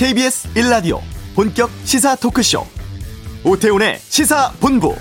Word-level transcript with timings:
KBS 0.00 0.48
1라디오 0.54 0.98
본격 1.34 1.68
시사 1.84 2.16
토크쇼 2.16 2.64
오태훈의 3.44 3.98
시사본부 3.98 4.96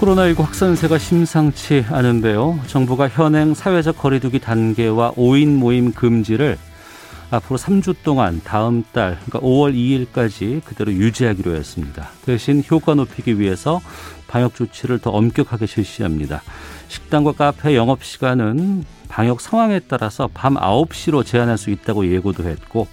코로나19 0.00 0.38
확산세가 0.38 0.98
심상치 0.98 1.84
않은데요. 1.88 2.58
정부가 2.66 3.08
현행 3.08 3.54
사회적 3.54 3.98
거리두기 3.98 4.40
단계와 4.40 5.12
5인 5.12 5.46
모임 5.46 5.92
금지를 5.92 6.58
앞으로 7.30 7.58
3주 7.58 7.96
동안 8.02 8.40
다음 8.42 8.84
달 8.92 9.18
그러니까 9.26 9.40
5월 9.40 9.74
2일까지 9.74 10.64
그대로 10.64 10.92
유지하기로 10.92 11.54
했습니다. 11.54 12.08
대신 12.24 12.62
효과 12.70 12.94
높이기 12.94 13.38
위해서 13.38 13.80
방역 14.28 14.54
조치를 14.54 14.98
더 14.98 15.10
엄격하게 15.10 15.66
실시합니다. 15.66 16.42
식당과 16.88 17.32
카페 17.32 17.76
영업 17.76 18.02
시간은 18.02 18.84
방역 19.08 19.40
상황에 19.40 19.80
따라서 19.80 20.28
밤 20.32 20.54
9시로 20.54 21.24
제한할 21.24 21.58
수 21.58 21.70
있다고 21.70 22.10
예고도 22.10 22.44
했고 22.44 22.86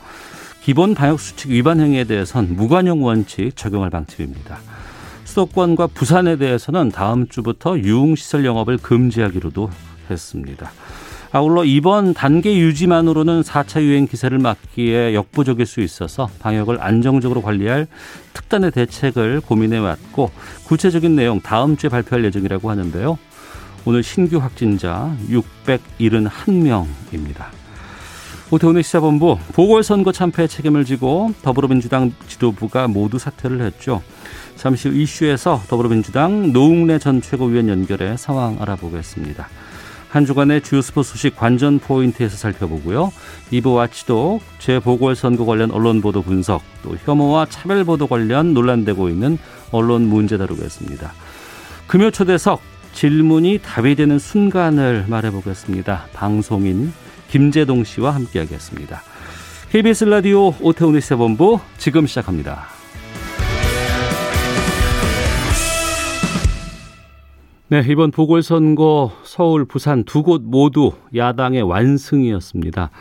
기본 0.62 0.96
방역 0.96 1.20
수칙 1.20 1.52
위반 1.52 1.80
행위에 1.80 2.06
대해선 2.06 2.56
무관용 2.56 3.04
원칙 3.04 3.56
적용할 3.56 3.90
방침입니다. 3.90 4.60
수도권과 5.26 5.88
부산에 5.88 6.38
대해서는 6.38 6.90
다음 6.90 7.28
주부터 7.28 7.78
유흥시설 7.78 8.46
영업을 8.46 8.78
금지하기로도 8.78 9.70
했습니다. 10.10 10.72
아울러 11.36 11.64
이번 11.66 12.14
단계 12.14 12.58
유지만으로는 12.58 13.42
4차 13.42 13.82
유행 13.82 14.08
기세를 14.08 14.38
막기에 14.38 15.14
역부족일 15.14 15.66
수 15.66 15.82
있어서 15.82 16.30
방역을 16.40 16.82
안정적으로 16.82 17.42
관리할 17.42 17.88
특단의 18.32 18.72
대책을 18.72 19.42
고민해 19.42 19.80
왔고 19.80 20.32
구체적인 20.64 21.14
내용 21.14 21.42
다음 21.42 21.76
주에 21.76 21.90
발표할 21.90 22.24
예정이라고 22.24 22.70
하는데요. 22.70 23.18
오늘 23.84 24.02
신규 24.02 24.38
확진자 24.38 25.14
671명입니다. 25.30 27.48
오태훈의 28.52 28.84
시사본부 28.84 29.38
보궐선거 29.52 30.14
참패 30.14 30.48
책임을 30.48 30.86
지고 30.86 31.34
더불어민주당 31.42 32.14
지도부가 32.30 32.88
모두 32.88 33.20
사퇴를 33.20 33.60
했죠. 33.60 34.02
잠시 34.56 34.88
후 34.88 34.96
이슈에서 34.96 35.64
더불어민주당 35.68 36.54
노웅래 36.54 36.98
전 36.98 37.22
최고위원 37.22 37.68
연결해 37.68 38.16
상황 38.16 38.56
알아보겠습니다. 38.62 39.50
한 40.16 40.26
주간의 40.26 40.62
주요 40.62 40.82
스포츠 40.82 41.12
소식 41.12 41.36
관전 41.36 41.80
포인트에서 41.80 42.38
살펴보고요. 42.38 43.12
2부 43.52 43.76
와치도 43.76 44.40
재보궐선거 44.60 45.44
관련 45.44 45.72
언론 45.72 46.00
보도 46.00 46.22
분석, 46.22 46.62
또 46.84 46.96
혐오와 47.04 47.48
차별 47.50 47.84
보도 47.84 48.08
관련 48.08 48.54
논란되고 48.54 49.10
있는 49.10 49.38
언론 49.72 50.04
문제 50.04 50.38
다루겠습니다. 50.38 51.12
금요 51.88 52.12
초대석 52.12 52.62
질문이 52.94 53.60
답이 53.62 53.96
되는 53.96 54.18
순간을 54.18 55.04
말해보겠습니다. 55.10 56.06
방송인 56.14 56.94
김재동 57.30 57.84
씨와 57.84 58.12
함께하겠습니다. 58.12 59.02
KBS 59.70 60.06
라디오 60.06 60.54
오태훈의 60.62 61.02
시사본부 61.02 61.60
지금 61.78 62.08
시작합니다. 62.08 62.75
네, 67.68 67.82
이번 67.88 68.12
보궐선거 68.12 69.12
서울, 69.24 69.66
부산 69.66 70.04
두 70.04 70.22
곳 70.22 70.44
모두 70.44 70.92
야당의 71.16 71.64
완승이었습니다. 71.64 72.92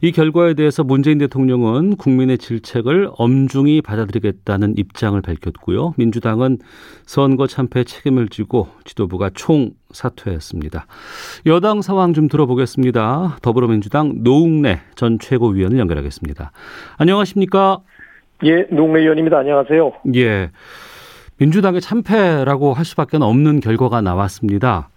이 0.00 0.12
결과에 0.12 0.54
대해서 0.54 0.84
문재인 0.84 1.18
대통령은 1.18 1.96
국민의 1.96 2.38
질책을 2.38 3.10
엄중히 3.18 3.82
받아들이겠다는 3.82 4.74
입장을 4.78 5.20
밝혔고요. 5.20 5.94
민주당은 5.96 6.58
선거 7.04 7.48
참패 7.48 7.82
책임을 7.82 8.28
지고 8.28 8.68
지도부가 8.84 9.30
총 9.34 9.70
사퇴했습니다. 9.90 10.86
여당 11.46 11.82
상황 11.82 12.12
좀 12.14 12.28
들어보겠습니다. 12.28 13.38
더불어민주당 13.42 14.22
노웅래 14.22 14.80
전 14.94 15.18
최고위원을 15.18 15.78
연결하겠습니다. 15.78 16.52
안녕하십니까? 16.96 17.78
예, 18.44 18.66
노웅래 18.70 19.00
의원입니다. 19.02 19.38
안녕하세요. 19.38 19.92
예. 20.14 20.50
민주당의 21.38 21.80
참패라고 21.80 22.72
할 22.74 22.84
수밖에 22.84 23.16
없는 23.16 23.60
결과가 23.60 24.00
나왔습니다. 24.00 24.88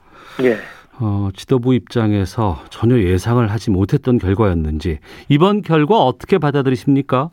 예. 0.43 0.57
어, 0.99 1.29
지도부 1.33 1.73
입장에서 1.73 2.59
전혀 2.69 2.97
예상을 2.97 3.45
하지 3.49 3.71
못했던 3.71 4.17
결과였는지 4.17 4.99
이번 5.27 5.61
결과 5.61 5.97
어떻게 5.97 6.37
받아들이십니까? 6.37 7.29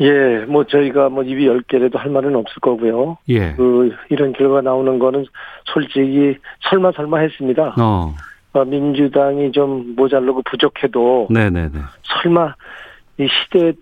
예, 0.00 0.44
뭐 0.46 0.64
저희가 0.64 1.08
뭐 1.08 1.24
입이 1.24 1.46
열 1.46 1.62
개라도 1.62 1.98
할 1.98 2.10
말은 2.10 2.36
없을 2.36 2.60
거고요. 2.60 3.18
예. 3.30 3.54
그 3.54 3.92
이런 4.10 4.32
결과 4.32 4.60
나오는 4.60 4.98
거는 4.98 5.26
솔직히 5.64 6.36
설마 6.70 6.92
설마 6.92 7.18
했습니다. 7.18 7.74
어. 7.80 8.14
어, 8.52 8.64
민주당이 8.64 9.52
좀 9.52 9.94
모자르고 9.96 10.42
부족해도 10.42 11.28
네네네. 11.30 11.80
설마 12.22 12.54
이 13.18 13.26
시대에 13.26 13.72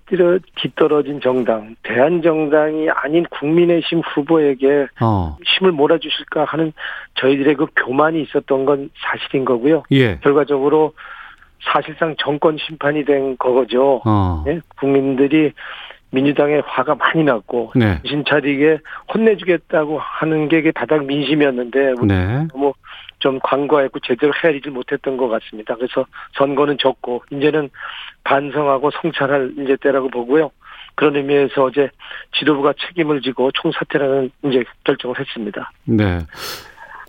뒤떨어진 0.56 1.20
정당, 1.20 1.76
대한정당이 1.82 2.88
아닌 2.88 3.24
국민의힘 3.30 4.00
후보에게 4.00 4.86
어. 5.02 5.36
힘을 5.44 5.72
몰아주실까 5.72 6.44
하는 6.44 6.72
저희들의 7.16 7.54
그 7.56 7.66
교만이 7.76 8.22
있었던 8.22 8.64
건 8.64 8.88
사실인 8.96 9.44
거고요. 9.44 9.82
예. 9.90 10.18
결과적으로 10.20 10.94
사실상 11.60 12.14
정권 12.18 12.56
심판이 12.56 13.04
된 13.04 13.36
거죠. 13.36 14.00
어. 14.06 14.42
네? 14.46 14.60
국민들이 14.78 15.52
민주당에 16.10 16.62
화가 16.64 16.94
많이 16.94 17.22
났고 17.22 17.72
네. 17.74 17.98
정신 18.02 18.24
차리게 18.24 18.78
혼내주겠다고 19.12 19.98
하는 19.98 20.48
게 20.48 20.70
바닥 20.70 21.04
민심이었는데 21.04 21.94
네. 22.06 22.46
너무 22.52 22.72
좀 23.18 23.38
관과했고 23.42 24.00
제대로 24.00 24.32
헤아리지 24.34 24.70
못했던 24.70 25.16
것 25.16 25.28
같습니다. 25.28 25.74
그래서 25.74 26.06
선거는 26.36 26.76
졌고 26.78 27.24
이제는 27.30 27.70
반성하고 28.24 28.90
성찰할 28.90 29.54
이제 29.58 29.76
때라고 29.80 30.08
보고요. 30.08 30.50
그런 30.94 31.16
의미에서 31.16 31.64
어제 31.64 31.90
지도부가 32.32 32.74
책임을 32.88 33.20
지고 33.20 33.50
총사퇴라는 33.52 34.30
이제 34.44 34.64
결정을 34.84 35.18
했습니다. 35.18 35.70
네. 35.84 36.18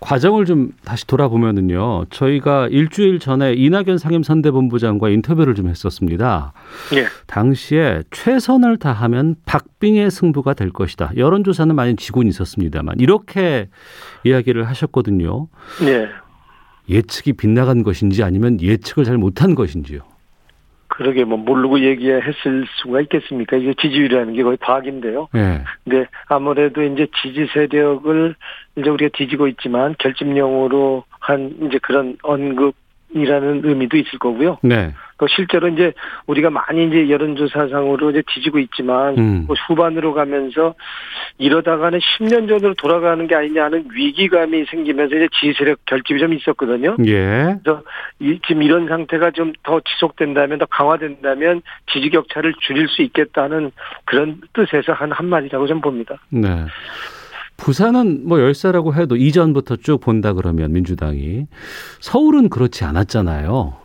과정을 0.00 0.44
좀 0.44 0.72
다시 0.84 1.06
돌아보면은요. 1.06 2.06
저희가 2.10 2.68
일주일 2.68 3.18
전에 3.18 3.54
이낙연 3.54 3.98
상임선대본부장과 3.98 5.08
인터뷰를 5.08 5.54
좀 5.54 5.68
했었습니다. 5.68 6.52
예. 6.94 7.06
당시에 7.26 8.04
최선을 8.10 8.76
다하면 8.76 9.34
박빙의 9.44 10.10
승부가 10.10 10.54
될 10.54 10.70
것이다. 10.70 11.10
여론조사는 11.16 11.74
많이 11.74 11.96
지고는 11.96 12.28
있었습니다만 12.28 12.96
이렇게 13.00 13.68
이야기를 14.24 14.68
하셨거든요. 14.68 15.48
예. 15.82 16.08
예측이 16.88 17.34
빗나간 17.34 17.82
것인지 17.82 18.22
아니면 18.22 18.60
예측을 18.60 19.04
잘 19.04 19.18
못한 19.18 19.54
것인지요. 19.54 20.00
그러게 20.98 21.22
뭐 21.22 21.38
모르고 21.38 21.78
얘기했을 21.78 22.66
수가 22.82 23.00
있겠습니까? 23.02 23.56
이게 23.56 23.72
지지율이라는 23.80 24.32
게 24.32 24.42
거의 24.42 24.56
과학인데요. 24.56 25.28
네. 25.32 25.62
근데 25.84 26.08
아무래도 26.26 26.82
이제 26.82 27.06
지지 27.22 27.46
세력을 27.54 28.34
이제 28.76 28.90
우리가 28.90 29.10
뒤지고 29.16 29.46
있지만 29.46 29.94
결집령으로 30.00 31.04
한 31.20 31.54
이제 31.62 31.78
그런 31.78 32.16
언급이라는 32.24 33.60
의미도 33.62 33.96
있을 33.96 34.18
거고요. 34.18 34.58
네. 34.64 34.92
또 35.18 35.26
실제로 35.28 35.68
이제 35.68 35.92
우리가 36.26 36.50
많이 36.50 36.86
이제 36.86 37.10
여론조사상으로 37.10 38.10
이제 38.10 38.22
뒤지고 38.32 38.58
있지만 38.60 39.18
음. 39.18 39.44
뭐 39.46 39.56
후반으로 39.68 40.14
가면서 40.14 40.74
이러다가는 41.38 41.98
10년 41.98 42.48
전으로 42.48 42.74
돌아가는 42.74 43.26
게 43.26 43.34
아니냐 43.34 43.64
하는 43.64 43.84
위기감이 43.92 44.64
생기면서 44.70 45.16
이제 45.16 45.28
지지세력 45.40 45.80
결집이 45.86 46.20
좀 46.20 46.32
있었거든요. 46.32 46.96
예. 47.06 47.56
그래서 47.62 47.82
이, 48.20 48.38
지금 48.46 48.62
이런 48.62 48.88
상태가 48.88 49.30
좀 49.32 49.52
더 49.62 49.80
지속된다면 49.80 50.58
더 50.58 50.66
강화된다면 50.66 51.62
지지 51.92 52.10
격차를 52.10 52.54
줄일 52.60 52.88
수 52.88 53.02
있겠다는 53.02 53.70
그런 54.04 54.40
뜻에서 54.52 54.92
한 54.92 55.12
한마디라고 55.12 55.66
좀 55.66 55.80
봅니다. 55.80 56.16
네. 56.30 56.64
부산은 57.56 58.26
뭐 58.26 58.40
열사라고 58.40 58.94
해도 58.94 59.16
이전부터 59.16 59.76
쭉 59.76 60.00
본다 60.00 60.32
그러면 60.32 60.72
민주당이 60.72 61.46
서울은 62.00 62.48
그렇지 62.48 62.84
않았잖아요. 62.84 63.76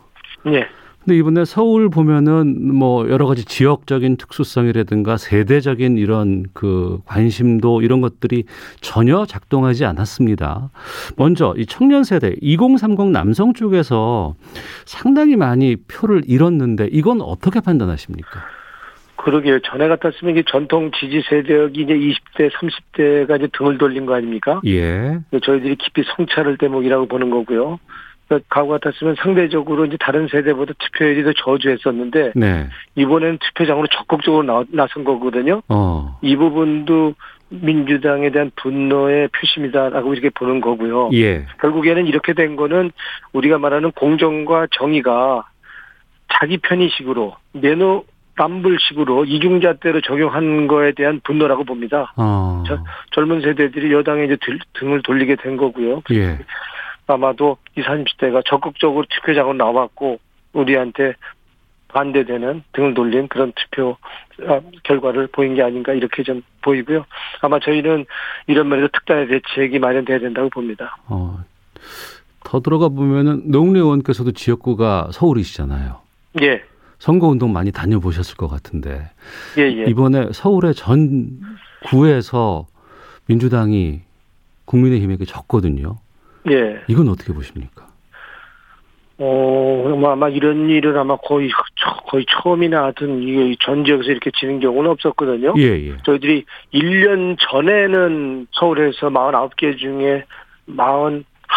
예. 0.46 0.66
근데 1.04 1.18
이번에 1.18 1.44
서울 1.44 1.90
보면은 1.90 2.74
뭐 2.74 3.08
여러 3.10 3.26
가지 3.26 3.44
지역적인 3.44 4.16
특수성이라든가 4.16 5.18
세대적인 5.18 5.98
이런 5.98 6.44
그 6.54 6.98
관심도 7.04 7.82
이런 7.82 8.00
것들이 8.00 8.44
전혀 8.80 9.26
작동하지 9.26 9.84
않았습니다. 9.84 10.70
먼저 11.16 11.54
이 11.58 11.66
청년 11.66 12.04
세대 12.04 12.34
2030 12.40 13.10
남성 13.10 13.52
쪽에서 13.52 14.34
상당히 14.86 15.36
많이 15.36 15.76
표를 15.76 16.22
잃었는데 16.26 16.88
이건 16.90 17.20
어떻게 17.20 17.60
판단하십니까? 17.60 18.40
그러게요. 19.16 19.60
전에 19.60 19.88
같았으면 19.88 20.34
이게 20.34 20.44
전통 20.46 20.90
지지 20.98 21.22
세력이 21.28 21.82
이제 21.82 21.94
20대, 21.94 22.50
30대가 22.50 23.38
이제 23.38 23.48
등을 23.56 23.78
돌린 23.78 24.06
거 24.06 24.14
아닙니까? 24.14 24.60
예. 24.66 25.18
저희들이 25.42 25.76
깊이 25.76 26.02
성찰을 26.16 26.58
대목이라고 26.58 27.06
보는 27.06 27.30
거고요. 27.30 27.78
그러니까 28.34 28.46
과거 28.48 28.68
같았으면 28.78 29.16
상대적으로 29.18 29.86
이제 29.86 29.96
다른 29.98 30.28
세대보다 30.28 30.74
투표율이 30.78 31.24
더 31.24 31.32
저조했었는데 31.32 32.32
네. 32.34 32.68
이번에는 32.96 33.38
투표장으로 33.38 33.86
적극적으로 33.88 34.42
나, 34.42 34.64
나선 34.70 35.04
거거든요. 35.04 35.62
어. 35.68 36.18
이 36.22 36.36
부분도 36.36 37.14
민주당에 37.48 38.30
대한 38.30 38.50
분노의 38.56 39.28
표심이다라고 39.28 40.12
이렇게 40.14 40.30
보는 40.30 40.60
거고요. 40.60 41.10
예. 41.12 41.46
결국에는 41.60 42.06
이렇게 42.06 42.32
된 42.32 42.56
거는 42.56 42.90
우리가 43.32 43.58
말하는 43.58 43.92
공정과 43.92 44.68
정의가 44.72 45.44
자기 46.28 46.58
편의식으로 46.58 47.36
내노 47.52 48.04
남불식으로 48.36 49.26
이중잣대로 49.26 50.00
적용한 50.00 50.66
거에 50.66 50.92
대한 50.92 51.20
분노라고 51.22 51.62
봅니다. 51.62 52.12
어. 52.16 52.64
저, 52.66 52.82
젊은 53.12 53.40
세대들이 53.42 53.92
여당에 53.92 54.24
이제 54.24 54.36
들, 54.40 54.58
등을 54.72 55.02
돌리게 55.02 55.36
된 55.36 55.56
거고요. 55.56 56.02
예. 56.12 56.38
아마도 57.06 57.58
20, 57.76 57.86
30대가 57.86 58.42
적극적으로 58.46 59.04
투표장으로 59.10 59.54
나왔고 59.54 60.18
우리한테 60.52 61.14
반대되는 61.88 62.64
등을 62.72 62.94
돌린 62.94 63.28
그런 63.28 63.52
투표 63.54 63.96
아, 64.48 64.60
결과를 64.82 65.28
보인 65.28 65.54
게 65.54 65.62
아닌가 65.62 65.92
이렇게 65.92 66.22
좀 66.22 66.42
보이고요. 66.62 67.04
아마 67.40 67.60
저희는 67.60 68.04
이런 68.48 68.68
면에서 68.68 68.88
특단의 68.92 69.28
대책이 69.28 69.78
마련돼야 69.78 70.18
된다고 70.18 70.50
봅니다. 70.50 70.96
어. 71.06 71.38
더 72.42 72.60
들어가 72.60 72.88
보면은 72.88 73.50
노웅래 73.50 73.78
의원께서도 73.78 74.32
지역구가 74.32 75.10
서울이시잖아요. 75.12 76.00
예, 76.42 76.62
선거 76.98 77.28
운동 77.28 77.52
많이 77.52 77.72
다녀보셨을 77.72 78.36
것 78.36 78.48
같은데 78.48 79.10
예, 79.56 79.62
예. 79.62 79.84
이번에 79.88 80.28
서울의 80.32 80.74
전 80.74 81.38
구에서 81.86 82.66
민주당이 83.26 84.00
국민의힘에게 84.64 85.24
졌거든요. 85.24 85.96
예. 86.50 86.82
이건 86.88 87.08
어떻게 87.08 87.32
보십니까? 87.32 87.84
어, 89.16 89.94
뭐 89.96 90.10
아마 90.10 90.28
이런 90.28 90.68
일은 90.68 90.96
아마 90.98 91.16
거의 91.16 91.48
처- 91.76 91.94
거의 92.08 92.26
처음이나 92.28 92.82
하여튼 92.84 93.22
이게 93.22 93.54
전 93.60 93.84
지역에서 93.84 94.10
이렇게 94.10 94.30
지는 94.36 94.58
경우는 94.58 94.90
없었거든요. 94.90 95.54
예, 95.56 95.62
예. 95.88 95.96
저희들이 96.04 96.44
1년 96.74 97.36
전에는 97.38 98.48
서울에서 98.52 99.10
49개 99.10 99.78
중에 99.78 100.24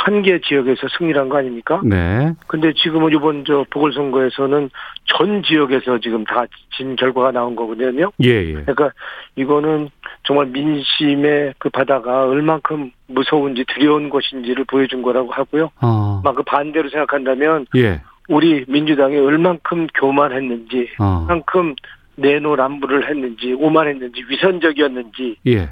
41개 0.05 0.43
지역에서 0.43 0.87
승리한 0.97 1.29
거 1.29 1.37
아닙니까? 1.37 1.81
네. 1.83 2.33
근데 2.47 2.73
지금은 2.73 3.13
이번 3.13 3.45
저 3.45 3.65
보궐선거에서는 3.69 4.69
전 5.05 5.43
지역에서 5.43 5.99
지금 5.99 6.23
다 6.23 6.45
진 6.77 6.95
결과가 6.95 7.31
나온 7.31 7.55
거거든요. 7.55 8.11
예, 8.23 8.29
예. 8.29 8.53
그러니까 8.53 8.91
이거는 9.35 9.89
정말 10.23 10.45
민심의 10.47 11.55
그 11.57 11.69
바다가 11.69 12.27
얼만큼 12.27 12.91
무서운지 13.07 13.65
두려운 13.67 14.09
것인지를 14.09 14.65
보여준 14.65 15.01
거라고 15.01 15.31
하고요. 15.31 15.71
어. 15.81 16.21
막그 16.23 16.43
반대로 16.43 16.89
생각한다면 16.89 17.65
예. 17.75 18.01
우리 18.29 18.63
민주당이 18.67 19.17
얼만큼 19.17 19.87
교만했는지, 19.95 20.89
어. 20.99 21.25
얼만큼 21.27 21.75
내노남불을 22.15 23.09
했는지, 23.09 23.53
오만했는지, 23.53 24.23
위선적이었는지를 24.29 25.37
예. 25.47 25.69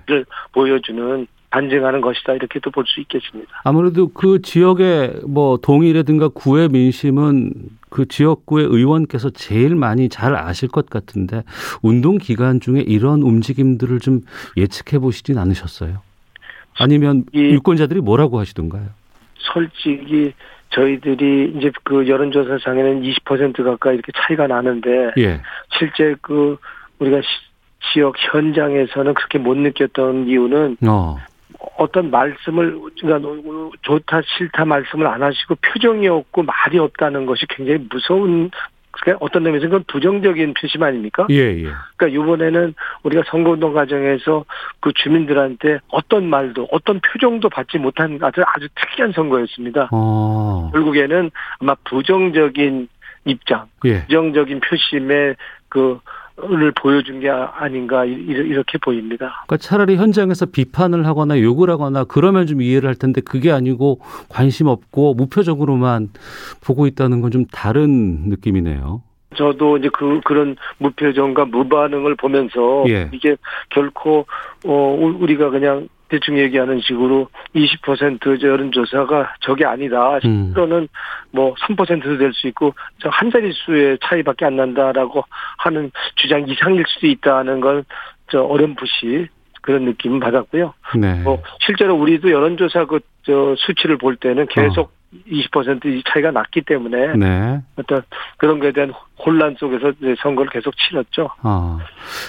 보여주는 0.53 1.27
반증하는 1.59 2.01
것이다 2.01 2.33
이렇게도 2.33 2.69
볼수 2.71 2.99
있겠습니다. 3.01 3.49
아무래도 3.63 4.09
그 4.09 4.41
지역의 4.41 5.21
뭐 5.25 5.57
동이라든가 5.57 6.27
구의 6.27 6.67
민심은 6.67 7.53
그 7.89 8.05
지역구의 8.07 8.65
의원께서 8.65 9.29
제일 9.29 9.73
많이 9.75 10.09
잘 10.09 10.35
아실 10.35 10.67
것 10.67 10.89
같은데 10.89 11.43
운동 11.81 12.17
기간 12.17 12.59
중에 12.59 12.81
이런 12.81 13.21
움직임들을 13.21 13.99
좀 13.99 14.19
예측해 14.57 14.99
보시진 14.99 15.37
않으셨어요? 15.37 16.01
아니면 16.77 17.23
이- 17.33 17.39
유권자들이 17.53 18.01
뭐라고 18.01 18.37
하시던가요? 18.39 18.87
솔직히 19.37 20.33
저희들이 20.71 21.53
이제 21.57 21.71
그 21.85 22.05
여론조사상에는 22.09 23.03
20% 23.03 23.63
가까이 23.63 23.93
이렇게 23.93 24.11
차이가 24.13 24.47
나는데 24.47 25.11
예. 25.19 25.39
실제 25.79 26.15
그 26.21 26.57
우리가 26.99 27.21
시- 27.21 27.27
지역 27.93 28.15
현장에서는 28.17 29.13
그렇게 29.13 29.37
못 29.37 29.55
느꼈던 29.55 30.27
이유는 30.27 30.77
어. 30.87 31.15
어떤 31.77 32.11
말씀을 32.11 32.79
그러니까 32.99 33.29
좋다 33.81 34.21
싫다 34.25 34.65
말씀을 34.65 35.07
안 35.07 35.23
하시고 35.23 35.55
표정이 35.55 36.07
없고 36.07 36.43
말이 36.43 36.77
없다는 36.79 37.25
것이 37.25 37.45
굉장히 37.47 37.85
무서운 37.89 38.51
그러니까 39.01 39.25
어떤 39.25 39.43
점에서는 39.43 39.69
그건 39.69 39.83
부정적인 39.87 40.53
표심 40.53 40.83
아닙니까? 40.83 41.27
예, 41.29 41.35
예. 41.35 41.69
그러니까 41.97 42.07
이번에는 42.07 42.73
우리가 43.03 43.23
선거운동 43.27 43.73
과정에서 43.73 44.45
그 44.79 44.93
주민들한테 44.93 45.79
어떤 45.89 46.29
말도 46.29 46.69
어떤 46.71 47.01
표정도 47.01 47.49
받지 47.49 47.77
못한 47.77 48.17
아주 48.21 48.41
아주 48.45 48.67
특이한 48.75 49.11
선거였습니다. 49.11 49.89
어. 49.91 50.69
결국에는 50.73 51.29
아마 51.59 51.75
부정적인 51.83 52.87
입장, 53.25 53.65
예. 53.85 54.03
부정적인 54.03 54.61
표심의 54.61 55.35
그 55.67 55.99
를 56.37 56.73
보여준 56.73 57.21
게 57.21 57.29
아닌가 57.29 58.03
이- 58.03 58.11
이렇게 58.11 58.77
보입니다. 58.77 59.43
그러니까 59.47 59.57
차라리 59.57 59.95
현장에서 59.95 60.45
비판을 60.47 61.05
하거나 61.07 61.39
욕을 61.39 61.69
하거나 61.69 62.03
그러면 62.03 62.45
좀 62.45 62.61
이해를 62.61 62.89
할 62.89 62.95
텐데 62.95 63.21
그게 63.21 63.51
아니고 63.53 64.01
관심 64.27 64.67
없고 64.67 65.13
무표정으로만 65.13 66.09
보고 66.61 66.87
있다는 66.87 67.21
건 67.21 67.31
좀 67.31 67.45
다른 67.51 68.27
느낌이네요. 68.29 69.01
저도 69.35 69.77
이제 69.77 69.89
그 69.93 70.19
그런 70.25 70.55
무표정과 70.77 71.45
무반응을 71.45 72.15
보면서 72.15 72.83
예. 72.89 73.09
이게 73.13 73.35
결코 73.69 74.25
어 74.65 74.97
우- 74.99 75.17
우리가 75.21 75.49
그냥 75.49 75.87
대충 76.09 76.37
얘기하는 76.37 76.79
식으로 76.81 77.29
20% 77.55 78.41
여론조사가 78.43 79.35
저게 79.41 79.65
아니다. 79.65 80.19
음. 80.25 80.47
실제로는 80.47 80.87
뭐 81.31 81.53
3%도 81.55 82.17
될 82.17 82.31
수 82.33 82.47
있고 82.47 82.73
저 82.99 83.09
한 83.09 83.31
자릿수의 83.31 83.97
차이밖에 84.03 84.45
안 84.45 84.55
난다라고 84.57 85.23
하는 85.57 85.91
주장 86.15 86.47
이상일 86.47 86.83
수도 86.87 87.07
있다는 87.07 87.61
걸저 87.61 88.43
어렴풋이 88.43 89.27
그런 89.61 89.85
느낌을 89.85 90.19
받았고요. 90.19 90.73
네. 90.97 91.21
뭐 91.23 91.41
실제로 91.59 91.95
우리도 91.95 92.29
여론조사 92.31 92.85
그 92.85 92.99
저 93.25 93.55
수치를 93.57 93.97
볼 93.97 94.15
때는 94.17 94.45
계속 94.51 94.91
20%이 95.27 96.03
차이가 96.07 96.31
났기 96.31 96.61
때문에 96.61 97.07
어. 97.09 97.15
네. 97.15 97.61
어떤 97.77 98.01
그런 98.37 98.59
거에 98.59 98.71
대한 98.71 98.93
혼란 99.17 99.55
속에서 99.57 99.93
선거를 100.21 100.51
계속 100.51 100.73
치렀죠. 100.77 101.29
아, 101.41 101.79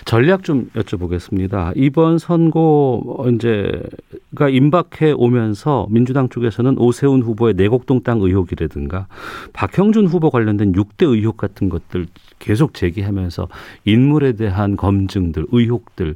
전략 0.05 0.44
좀 0.44 0.71
여쭤보겠습니다. 0.75 1.73
이번 1.75 2.19
선거 2.19 3.03
이제가 3.35 4.49
임박해 4.49 5.12
오면서 5.17 5.87
민주당 5.91 6.29
쪽에서는 6.29 6.79
오세훈 6.79 7.23
후보의 7.23 7.55
내곡동 7.55 8.03
땅 8.03 8.21
의혹이라든가 8.21 9.09
박형준 9.53 10.06
후보 10.06 10.31
관련된 10.31 10.73
6대 10.73 11.06
의혹 11.09 11.37
같은 11.37 11.69
것들 11.69 12.06
계속 12.38 12.75
제기하면서 12.75 13.49
인물에 13.85 14.33
대한 14.33 14.76
검증들, 14.76 15.47
의혹들 15.50 16.14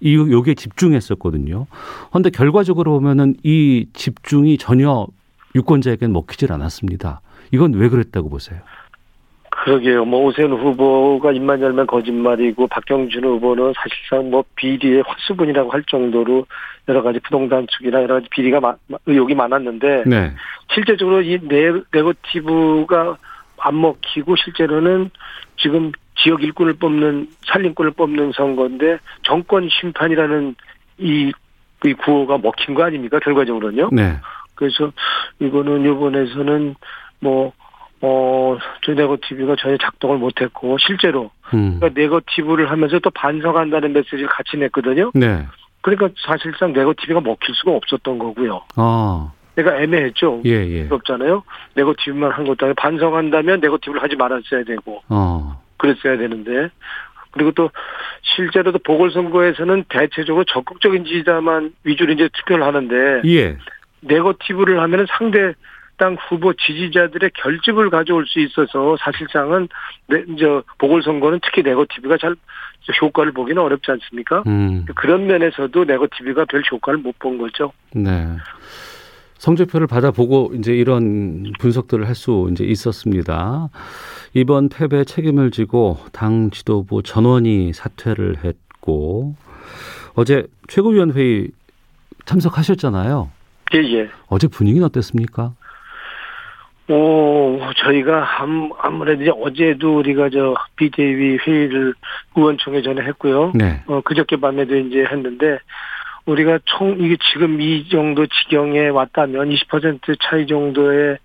이 0.00 0.14
요게 0.14 0.54
집중했었거든요. 0.54 1.66
그런데 2.10 2.30
결과적으로 2.30 2.92
보면은 2.92 3.34
이 3.42 3.86
집중이 3.92 4.58
전혀 4.58 5.06
유권자에게는 5.54 6.12
먹히질 6.12 6.52
않았습니다. 6.52 7.20
이건 7.52 7.74
왜 7.74 7.88
그랬다고 7.88 8.28
보세요? 8.28 8.60
그러게요. 9.50 10.04
뭐 10.06 10.24
오세훈 10.24 10.52
후보가 10.52 11.32
입만 11.32 11.60
열면 11.60 11.86
거짓말이고 11.86 12.66
박경준 12.68 13.22
후보는 13.22 13.74
사실상 13.76 14.30
뭐 14.30 14.42
비리의 14.56 15.02
화수분이라고 15.06 15.70
할 15.70 15.84
정도로 15.84 16.46
여러 16.88 17.02
가지 17.02 17.20
부동산 17.20 17.66
측이나 17.70 18.02
여러 18.02 18.14
가지 18.14 18.26
비리가 18.30 18.60
마- 18.60 18.74
의혹이 19.06 19.34
많았는데 19.34 20.04
네. 20.06 20.32
실제적으로 20.72 21.20
이 21.20 21.38
네, 21.42 21.70
네거티브가 21.92 23.16
안 23.58 23.80
먹히고 23.80 24.34
실제로는 24.36 25.10
지금 25.58 25.92
지역 26.16 26.42
일꾼을 26.42 26.74
뽑는 26.74 27.28
살림꾼을 27.46 27.92
뽑는 27.92 28.32
선거인데 28.34 28.98
정권 29.22 29.68
심판이라는 29.70 30.54
이, 30.98 31.30
이 31.84 31.92
구호가 31.92 32.38
먹힌 32.38 32.74
거 32.74 32.84
아닙니까 32.84 33.18
결과적으로는요. 33.20 33.90
네. 33.92 34.16
그래서 34.62 34.92
이거는 35.40 35.84
이번에서는 35.84 36.76
뭐, 37.18 37.52
어, 38.00 38.56
저 38.84 38.92
네거티브가 38.92 39.56
전혀 39.58 39.76
작동을 39.76 40.18
못했고, 40.18 40.78
실제로, 40.78 41.32
음. 41.52 41.78
그러니까 41.80 42.00
네거티브를 42.00 42.70
하면서 42.70 43.00
또 43.00 43.10
반성한다는 43.10 43.92
메시지를 43.92 44.28
같이 44.28 44.56
냈거든요. 44.56 45.10
네. 45.14 45.44
그러니까 45.80 46.10
사실상 46.24 46.72
네거티브가 46.72 47.20
먹힐 47.20 47.54
수가 47.56 47.72
없었던 47.72 48.20
거고요. 48.20 48.62
아. 48.76 49.32
내가 49.56 49.82
애매했죠. 49.82 50.42
예, 50.46 50.50
예. 50.50 50.88
없잖아요. 50.88 51.42
네거티브만 51.74 52.30
한 52.30 52.44
것도 52.44 52.66
아니고, 52.66 52.80
반성한다면 52.80 53.60
네거티브를 53.60 54.00
하지 54.00 54.14
말았어야 54.14 54.62
되고, 54.64 55.02
어. 55.08 55.60
그랬어야 55.76 56.16
되는데, 56.16 56.68
그리고 57.32 57.50
또, 57.50 57.70
실제로도 58.36 58.78
보궐선거에서는 58.78 59.84
대체적으로 59.88 60.44
적극적인 60.44 61.04
지지자만 61.04 61.72
위주로 61.82 62.12
이제 62.12 62.28
투표를 62.32 62.64
하는데, 62.64 63.22
예. 63.28 63.56
네거티브를 64.02 64.80
하면은 64.80 65.06
상대 65.08 65.54
당 65.96 66.16
후보 66.28 66.52
지지자들의 66.54 67.30
결집을 67.34 67.90
가져올 67.90 68.26
수 68.26 68.40
있어서 68.40 68.96
사실상은 69.00 69.68
네, 70.08 70.24
이제 70.28 70.44
보궐선거는 70.78 71.40
특히 71.42 71.62
네거티브가 71.62 72.16
잘 72.18 72.34
효과를 73.00 73.32
보기는 73.32 73.62
어렵지 73.62 73.90
않습니까? 73.92 74.42
음. 74.46 74.84
그런 74.96 75.26
면에서도 75.26 75.84
네거티브가 75.84 76.46
별 76.46 76.62
효과를 76.70 76.98
못 76.98 77.14
본 77.18 77.38
거죠. 77.38 77.72
네. 77.94 78.26
성적표를 79.38 79.86
받아보고 79.86 80.52
이제 80.56 80.72
이런 80.72 81.52
분석들을 81.60 82.06
할 82.08 82.14
수 82.14 82.48
이제 82.50 82.64
있었습니다. 82.64 83.68
이번 84.34 84.68
패배 84.68 85.04
책임을 85.04 85.50
지고 85.50 85.98
당 86.12 86.50
지도부 86.50 87.02
전원이 87.02 87.72
사퇴를 87.72 88.38
했고 88.44 89.34
어제 90.14 90.46
최고위원 90.68 91.12
회의 91.12 91.48
참석하셨잖아요. 92.24 93.30
예, 93.74 93.78
예. 93.78 94.08
어제 94.28 94.48
분위기는 94.48 94.84
어땠습니까? 94.86 95.54
오, 96.88 97.58
저희가 97.76 98.42
암, 98.42 98.70
아무래도 98.78 99.22
이제 99.22 99.32
어제도 99.40 99.98
우리가 99.98 100.30
저 100.30 100.54
비대위 100.76 101.38
회의를 101.38 101.94
의원총회 102.36 102.82
전에 102.82 103.02
했고요. 103.02 103.52
네. 103.54 103.82
어, 103.86 104.00
그저께 104.02 104.36
밤에도 104.36 104.76
이제 104.76 105.04
했는데, 105.10 105.58
우리가 106.26 106.58
총, 106.64 106.96
이게 107.00 107.16
지금 107.32 107.60
이 107.60 107.88
정도 107.88 108.26
지경에 108.26 108.88
왔다면 108.88 109.50
20% 109.50 110.16
차이 110.22 110.46
정도의 110.46 111.16
그 111.16 111.20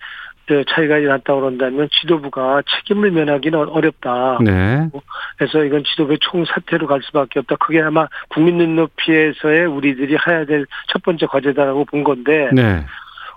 차이가 0.70 0.98
났다 1.00 1.36
그런다면 1.36 1.90
지도부가 1.92 2.62
책임을 2.64 3.12
면하기는 3.12 3.70
어렵다. 3.70 4.40
네. 4.44 4.90
그래서 5.38 5.64
이건 5.64 5.84
지도부의 5.84 6.20
총사태로 6.22 6.88
갈 6.88 7.02
수밖에 7.04 7.40
없다. 7.40 7.56
그게 7.58 7.82
아마 7.82 8.08
국민 8.30 8.58
눈높이에서의 8.58 9.66
우리들이 9.66 10.18
해야 10.28 10.46
될 10.46 10.66
첫 10.88 11.04
번째 11.04 11.26
과제다라고 11.28 11.86
본 11.86 12.04
건데, 12.04 12.50
네. 12.54 12.86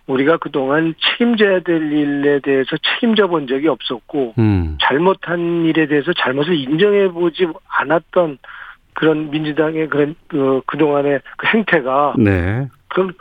우리가 0.06 0.38
그동안 0.38 0.94
책임져야 0.98 1.60
될 1.60 1.92
일에 1.92 2.40
대해서 2.40 2.76
책임져 2.78 3.26
본 3.26 3.46
적이 3.46 3.68
없었고, 3.68 4.34
음. 4.38 4.78
잘못한 4.80 5.64
일에 5.64 5.86
대해서 5.86 6.12
잘못을 6.12 6.54
인정해 6.54 7.08
보지 7.08 7.46
않았던 7.68 8.38
그런 8.94 9.30
민주당의 9.30 9.88
그런 9.88 10.14
그 10.26 10.62
그동안의 10.66 11.20
그 11.36 11.46
행태가 11.46 12.14
네. 12.18 12.68
그런 12.88 13.12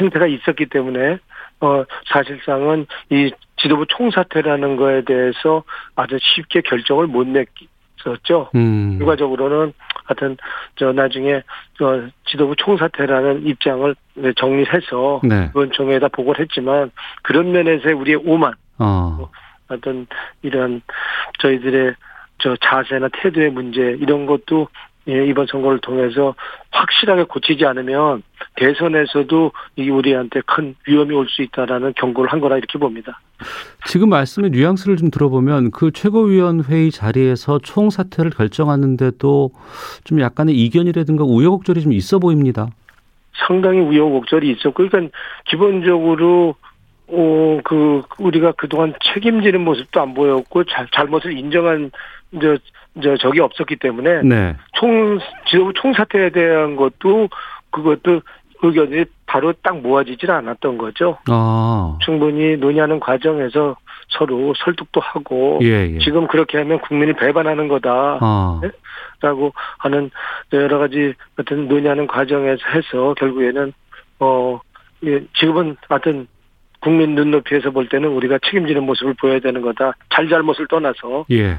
행태가 0.00 0.26
있었기 0.26 0.66
때문에 0.66 1.18
어 1.60 1.84
사실상은 2.12 2.86
이 3.10 3.30
지도부 3.56 3.86
총사퇴라는 3.88 4.76
거에 4.76 5.02
대해서 5.02 5.64
아주 5.94 6.18
쉽게 6.20 6.60
결정을 6.60 7.06
못 7.06 7.26
냈었죠. 7.26 8.50
음. 8.54 8.98
결과적으로는 8.98 9.72
하여튼 10.04 10.36
저 10.76 10.92
나중에 10.92 11.42
저 11.78 12.02
지도부 12.26 12.54
총사퇴라는 12.56 13.46
입장을 13.46 13.94
정리해서 14.36 15.20
네. 15.24 15.50
의원총회에다 15.54 16.08
보고를 16.08 16.40
했지만 16.40 16.90
그런 17.22 17.52
면에서의 17.52 17.94
우리의 17.94 18.20
오만 18.24 18.54
어. 18.78 19.28
어떤 19.68 20.06
이런 20.42 20.82
저희들의 21.38 21.94
저 22.38 22.56
자세나 22.56 23.08
태도의 23.12 23.50
문제 23.50 23.80
이런 24.00 24.26
것도 24.26 24.68
예, 25.08 25.24
이번 25.26 25.46
선거를 25.46 25.78
통해서 25.78 26.34
확실하게 26.72 27.24
고치지 27.24 27.64
않으면 27.64 28.22
대선에서도 28.56 29.52
이 29.76 29.88
우리한테 29.88 30.40
큰 30.46 30.74
위험이 30.86 31.14
올 31.14 31.26
수 31.28 31.42
있다라는 31.42 31.92
경고를 31.96 32.32
한 32.32 32.40
거라 32.40 32.56
이렇게 32.56 32.78
봅니다. 32.78 33.20
지금 33.86 34.08
말씀의 34.08 34.50
뉘앙스를 34.50 34.96
좀 34.96 35.10
들어보면 35.10 35.70
그 35.70 35.90
최고위원 35.92 36.64
회의 36.64 36.90
자리에서 36.90 37.58
총 37.58 37.90
사퇴를 37.90 38.30
결정하는데도 38.30 39.50
좀 40.04 40.20
약간의 40.20 40.54
이견이라든가 40.56 41.24
우여곡절이 41.24 41.82
좀 41.82 41.92
있어 41.92 42.18
보입니다. 42.18 42.68
상당히 43.46 43.80
우여곡절이 43.80 44.50
있었고, 44.52 44.88
그러니까 44.88 45.14
기본적으로 45.44 46.54
어, 47.08 47.60
그, 47.62 48.02
우리가 48.18 48.52
그동안 48.52 48.92
책임지는 49.04 49.60
모습도 49.62 50.00
안 50.00 50.12
보였고, 50.14 50.64
자, 50.64 50.86
잘못을 50.92 51.38
인정한, 51.38 51.92
저, 52.40 52.56
저, 53.02 53.16
적이 53.16 53.40
없었기 53.40 53.76
때문에, 53.76 54.22
네. 54.22 54.56
총, 54.74 55.18
지도부 55.48 55.72
총사퇴에 55.74 56.30
대한 56.30 56.76
것도, 56.76 57.28
그것도 57.70 58.22
의견이 58.62 59.04
바로 59.26 59.52
딱 59.62 59.78
모아지질 59.80 60.30
않았던 60.30 60.78
거죠. 60.78 61.18
아. 61.28 61.98
충분히 62.02 62.56
논의하는 62.56 63.00
과정에서 63.00 63.76
서로 64.08 64.54
설득도 64.56 65.00
하고, 65.00 65.58
예, 65.62 65.94
예. 65.94 65.98
지금 65.98 66.26
그렇게 66.26 66.58
하면 66.58 66.80
국민이 66.80 67.12
배반하는 67.12 67.68
거다. 67.68 68.18
아. 68.20 68.60
라고 69.20 69.52
하는 69.78 70.10
여러 70.52 70.78
가지 70.78 71.14
어떤 71.38 71.68
논의하는 71.68 72.06
과정에서 72.06 72.62
해서 72.74 73.14
결국에는 73.14 73.72
어 74.20 74.60
예, 75.04 75.22
지금은 75.38 75.76
하여튼 75.88 76.26
국민 76.86 77.16
눈높이에서 77.16 77.72
볼 77.72 77.88
때는 77.88 78.10
우리가 78.10 78.38
책임지는 78.44 78.84
모습을 78.84 79.14
보여야 79.14 79.40
되는 79.40 79.60
거다. 79.60 79.94
잘잘못을 80.10 80.68
떠나서 80.68 81.26
예. 81.32 81.58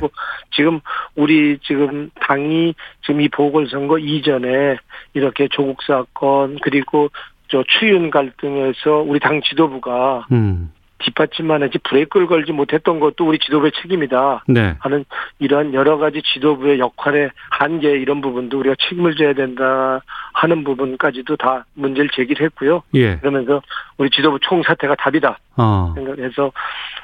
지금 0.51 0.79
우리 1.17 1.57
지금 1.63 2.09
당이 2.21 2.73
지금 3.01 3.19
이 3.19 3.27
보궐선거 3.27 3.97
이전에 3.97 4.77
이렇게 5.13 5.49
조국 5.51 5.83
사건 5.83 6.57
그리고 6.61 7.09
저 7.49 7.61
추윤 7.67 8.09
갈등에서 8.09 9.03
우리 9.05 9.19
당 9.19 9.41
지도부가 9.41 10.27
음. 10.31 10.71
뒷받침만 10.99 11.63
했지 11.63 11.77
브레이크를 11.79 12.27
걸지 12.27 12.51
못했던 12.51 12.99
것도 12.99 13.27
우리 13.27 13.39
지도부의 13.39 13.71
책임이다. 13.81 14.43
네. 14.47 14.75
하는 14.79 15.05
이러한 15.39 15.73
여러 15.73 15.97
가지 15.97 16.21
지도부의 16.21 16.79
역할의 16.79 17.31
한계 17.49 17.91
이런 17.91 18.21
부분도 18.21 18.59
우리가 18.59 18.75
책임을 18.79 19.15
져야 19.15 19.33
된다 19.33 20.01
하는 20.33 20.63
부분까지도 20.63 21.37
다 21.37 21.65
문제를 21.73 22.09
제기했고요. 22.13 22.83
예. 22.95 23.17
그러면서 23.17 23.61
우리 23.97 24.09
지도부 24.09 24.39
총사태가 24.41 24.95
답이다 24.95 25.39
아. 25.55 25.93
생각해서 25.95 26.51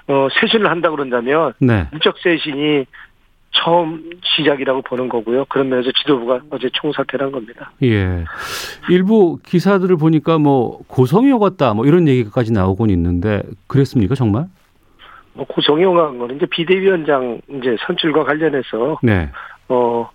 어 0.07 0.27
쇄신을 0.39 0.69
한다 0.69 0.89
그런다면 0.89 1.53
네. 1.59 1.87
인적 1.93 2.17
쇄신이 2.19 2.85
처음 3.53 4.09
시작이라고 4.23 4.81
보는 4.81 5.09
거고요. 5.09 5.45
그런 5.45 5.69
면에서 5.69 5.91
지도부가 5.91 6.41
어제 6.49 6.69
총사퇴를 6.73 7.25
한 7.27 7.31
겁니다. 7.31 7.71
예. 7.83 8.25
일부 8.89 9.37
기사들을 9.45 9.95
보니까 9.97 10.37
뭐 10.37 10.79
고성이 10.87 11.31
오갔다 11.31 11.73
뭐 11.73 11.85
이런 11.85 12.07
얘기까지 12.07 12.51
나오곤 12.51 12.89
있는데 12.89 13.43
그랬습니까 13.67 14.15
정말? 14.15 14.45
뭐 15.33 15.45
고정용한 15.45 16.19
거는 16.19 16.35
이제 16.35 16.45
비대위원장 16.45 17.41
이제 17.49 17.75
선출과 17.87 18.23
관련해서 18.23 18.99
네. 19.03 19.29
어 19.69 20.09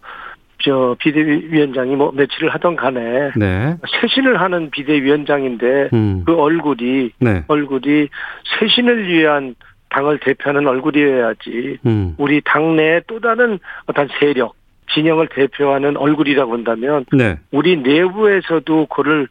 저 0.62 0.96
비대위원장이 0.98 1.94
뭐 1.94 2.10
며칠을 2.12 2.52
하던 2.54 2.76
간에 2.76 3.30
네. 3.36 3.76
쇄신을 4.00 4.40
하는 4.40 4.70
비대위원장인데 4.70 5.90
음. 5.92 6.24
그 6.26 6.34
얼굴이 6.34 7.10
네. 7.20 7.44
얼굴이 7.46 8.08
쇄신을 8.58 9.06
위한 9.08 9.54
당을 9.90 10.18
대표하는 10.20 10.66
얼굴이어야지 10.66 11.78
음. 11.86 12.14
우리 12.18 12.40
당내의 12.42 13.02
또 13.06 13.20
다른 13.20 13.58
어떤 13.86 14.08
세력 14.18 14.54
진영을 14.92 15.28
대표하는 15.28 15.96
얼굴이라고 15.96 16.52
한다면 16.52 17.04
네. 17.12 17.38
우리 17.50 17.76
내부에서도 17.76 18.86
그를 18.86 19.28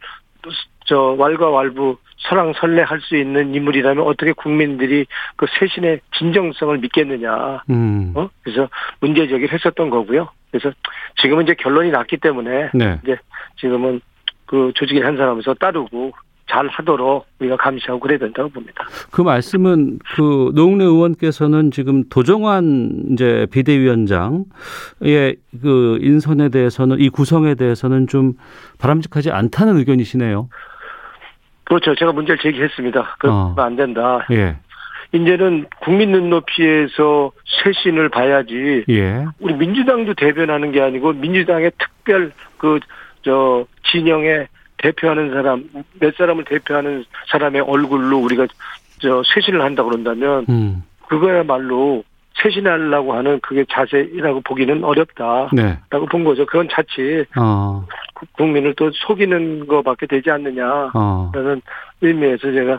저 0.86 1.16
왈가왈부 1.18 1.98
설왕설래할 2.28 3.00
수 3.00 3.16
있는 3.16 3.54
인물이라면 3.54 4.04
어떻게 4.04 4.32
국민들이 4.32 5.06
그 5.36 5.46
쇄신의 5.58 6.00
진정성을 6.16 6.78
믿겠느냐 6.78 7.62
음. 7.70 8.12
어 8.16 8.28
그래서 8.42 8.68
문제 9.00 9.28
제기를 9.28 9.52
했었던 9.52 9.90
거고요 9.90 10.28
그래서 10.50 10.74
지금은 11.20 11.44
이제 11.44 11.54
결론이 11.54 11.90
났기 11.90 12.16
때문에 12.16 12.70
네. 12.74 12.98
이제 13.02 13.18
지금은 13.60 14.00
그 14.46 14.72
조직의 14.74 15.02
한 15.02 15.16
사람에서 15.16 15.54
따르고 15.54 16.12
잘 16.50 16.66
하도록 16.68 17.26
우리가 17.38 17.56
감시하고 17.56 18.00
그래야 18.00 18.18
된다고 18.18 18.48
봅니다. 18.48 18.84
그 19.10 19.22
말씀은 19.22 19.98
그 20.14 20.52
노웅래 20.54 20.84
의원께서는 20.84 21.70
지금 21.70 22.04
도정환 22.08 23.04
이제 23.12 23.46
비대위원장의 23.50 24.46
그 25.62 25.98
인선에 26.00 26.48
대해서는 26.48 27.00
이 27.00 27.08
구성에 27.08 27.54
대해서는 27.54 28.06
좀 28.06 28.34
바람직하지 28.78 29.30
않다는 29.30 29.76
의견이시네요. 29.78 30.48
그렇죠. 31.64 31.94
제가 31.94 32.12
문제를 32.12 32.38
제기했습니다. 32.38 33.16
그러면 33.18 33.58
어. 33.58 33.62
안 33.62 33.76
된다. 33.76 34.26
예. 34.30 34.56
이제는 35.12 35.66
국민 35.80 36.12
눈높이에서 36.12 37.32
쇄신을 37.62 38.10
봐야지 38.10 38.84
예. 38.90 39.24
우리 39.40 39.54
민주당도 39.54 40.14
대변하는 40.14 40.70
게 40.72 40.80
아니고 40.82 41.12
민주당의 41.14 41.72
특별 41.78 42.32
그 42.58 42.78
저 43.22 43.66
진영에 43.84 44.48
대표하는 44.78 45.30
사람 45.30 45.64
몇 46.00 46.14
사람을 46.16 46.44
대표하는 46.44 47.04
사람의 47.30 47.62
얼굴로 47.62 48.18
우리가 48.18 48.46
저 49.00 49.22
쇄신을 49.24 49.62
한다 49.62 49.82
그런다면 49.82 50.46
음. 50.48 50.82
그거야말로 51.08 52.04
쇄신하려고 52.42 53.14
하는 53.14 53.40
그게 53.40 53.64
자세라고 53.68 54.40
보기는 54.42 54.84
어렵다라고 54.84 55.48
네. 55.52 55.78
본 56.10 56.24
거죠. 56.24 56.46
그건 56.46 56.68
자칫 56.70 57.26
어. 57.36 57.84
국민을 58.32 58.74
또 58.74 58.90
속이는 58.92 59.66
것밖에 59.66 60.06
되지 60.06 60.30
않느냐라는 60.30 60.90
어. 60.94 61.32
의미에서 62.00 62.52
제가 62.52 62.74
어, 62.74 62.78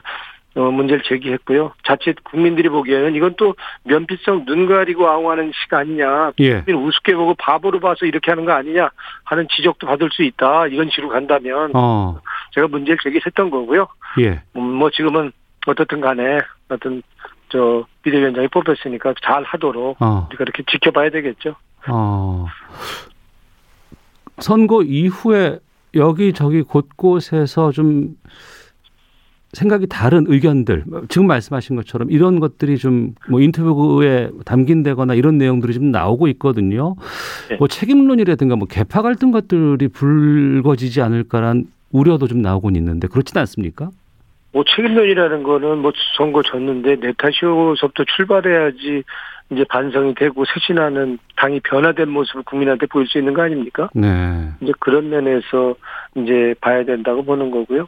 문제를 0.62 1.04
제기했고요. 1.04 1.74
자칫 1.84 2.24
국민들이 2.24 2.70
보기에는 2.70 3.16
이건 3.16 3.36
또 3.38 3.56
면피성 3.84 4.46
눈 4.46 4.68
가리고 4.68 5.08
아웅하는 5.08 5.52
시간이냐. 5.64 6.34
예. 6.40 6.62
국민 6.62 6.86
우습게 6.88 7.16
보고 7.16 7.34
바보로 7.36 7.80
봐서 7.80 8.06
이렇게 8.06 8.32
하는 8.32 8.46
거 8.46 8.52
아니냐 8.52 8.90
하는 9.24 9.48
지적도 9.56 9.88
받을 9.88 10.10
수 10.12 10.24
있다. 10.24 10.68
이런 10.68 10.90
식으로 10.90 11.10
간다면 11.10 11.72
어. 11.74 12.20
제가 12.54 12.68
문제를 12.68 12.98
제기했던 13.04 13.50
거고요. 13.50 13.88
예. 14.20 14.42
음, 14.56 14.62
뭐 14.62 14.90
지금은 14.90 15.32
어떻든 15.68 16.02
간에 16.02 16.40
어떤 16.70 17.02
저 17.50 17.86
비대위원장이 18.04 18.48
뽑혔으니까 18.50 19.14
잘 19.24 19.44
하도록 19.44 19.98
어. 20.00 20.28
우리가 20.30 20.44
이렇게 20.44 20.64
지켜봐야 20.70 21.10
되겠죠. 21.10 21.56
어. 21.88 22.46
선거 24.40 24.84
이후에 24.84 25.60
여기저기 25.96 26.62
곳곳에서 26.62 27.72
좀 27.72 28.16
생각이 29.54 29.88
다른 29.88 30.26
의견들 30.28 30.84
지금 31.10 31.28
말씀하신 31.28 31.76
것처럼 31.76 32.12
이런 32.12 32.40
것들이 32.40 32.78
좀 32.78 33.14
뭐 33.30 33.42
인터뷰에 33.42 34.30
담긴다거나 34.46 35.14
이런 35.14 35.38
내용들이 35.38 35.74
좀 35.74 35.92
나오고 35.92 36.28
있거든요. 36.30 36.96
네. 37.50 37.58
뭐 37.58 37.68
책임론이라든가 37.68 38.56
뭐 38.56 38.68
개파 38.68 39.02
갈등 39.02 39.32
것들이 39.32 39.88
불거지지 39.88 41.02
않을까란 41.02 41.66
우려도 41.92 42.28
좀 42.28 42.42
나오곤 42.42 42.76
있는데 42.76 43.08
그렇지는 43.08 43.42
않습니까? 43.42 43.90
뭐 44.52 44.64
책임론이라는 44.64 45.44
거는 45.44 45.78
뭐 45.80 45.92
선거 46.18 46.42
졌는데 46.42 46.98
내 46.98 47.14
탓이어서부터 47.18 48.04
출발해야지 48.16 49.04
이제 49.52 49.64
반성이 49.70 50.14
되고 50.16 50.44
쇄신하는 50.46 51.18
당이 51.38 51.60
변화된 51.62 52.10
모습을 52.10 52.44
국민한테 52.44 52.86
보일 52.88 53.08
수 53.08 53.18
있는 53.18 53.34
거 53.34 53.42
아닙니까? 53.44 53.90
네. 53.94 54.50
이제 54.62 54.72
그런 54.80 55.10
면에서 55.10 55.76
이제 56.16 56.54
봐야 56.62 56.84
된다고 56.84 57.24
보는 57.24 57.52
거고요. 57.52 57.88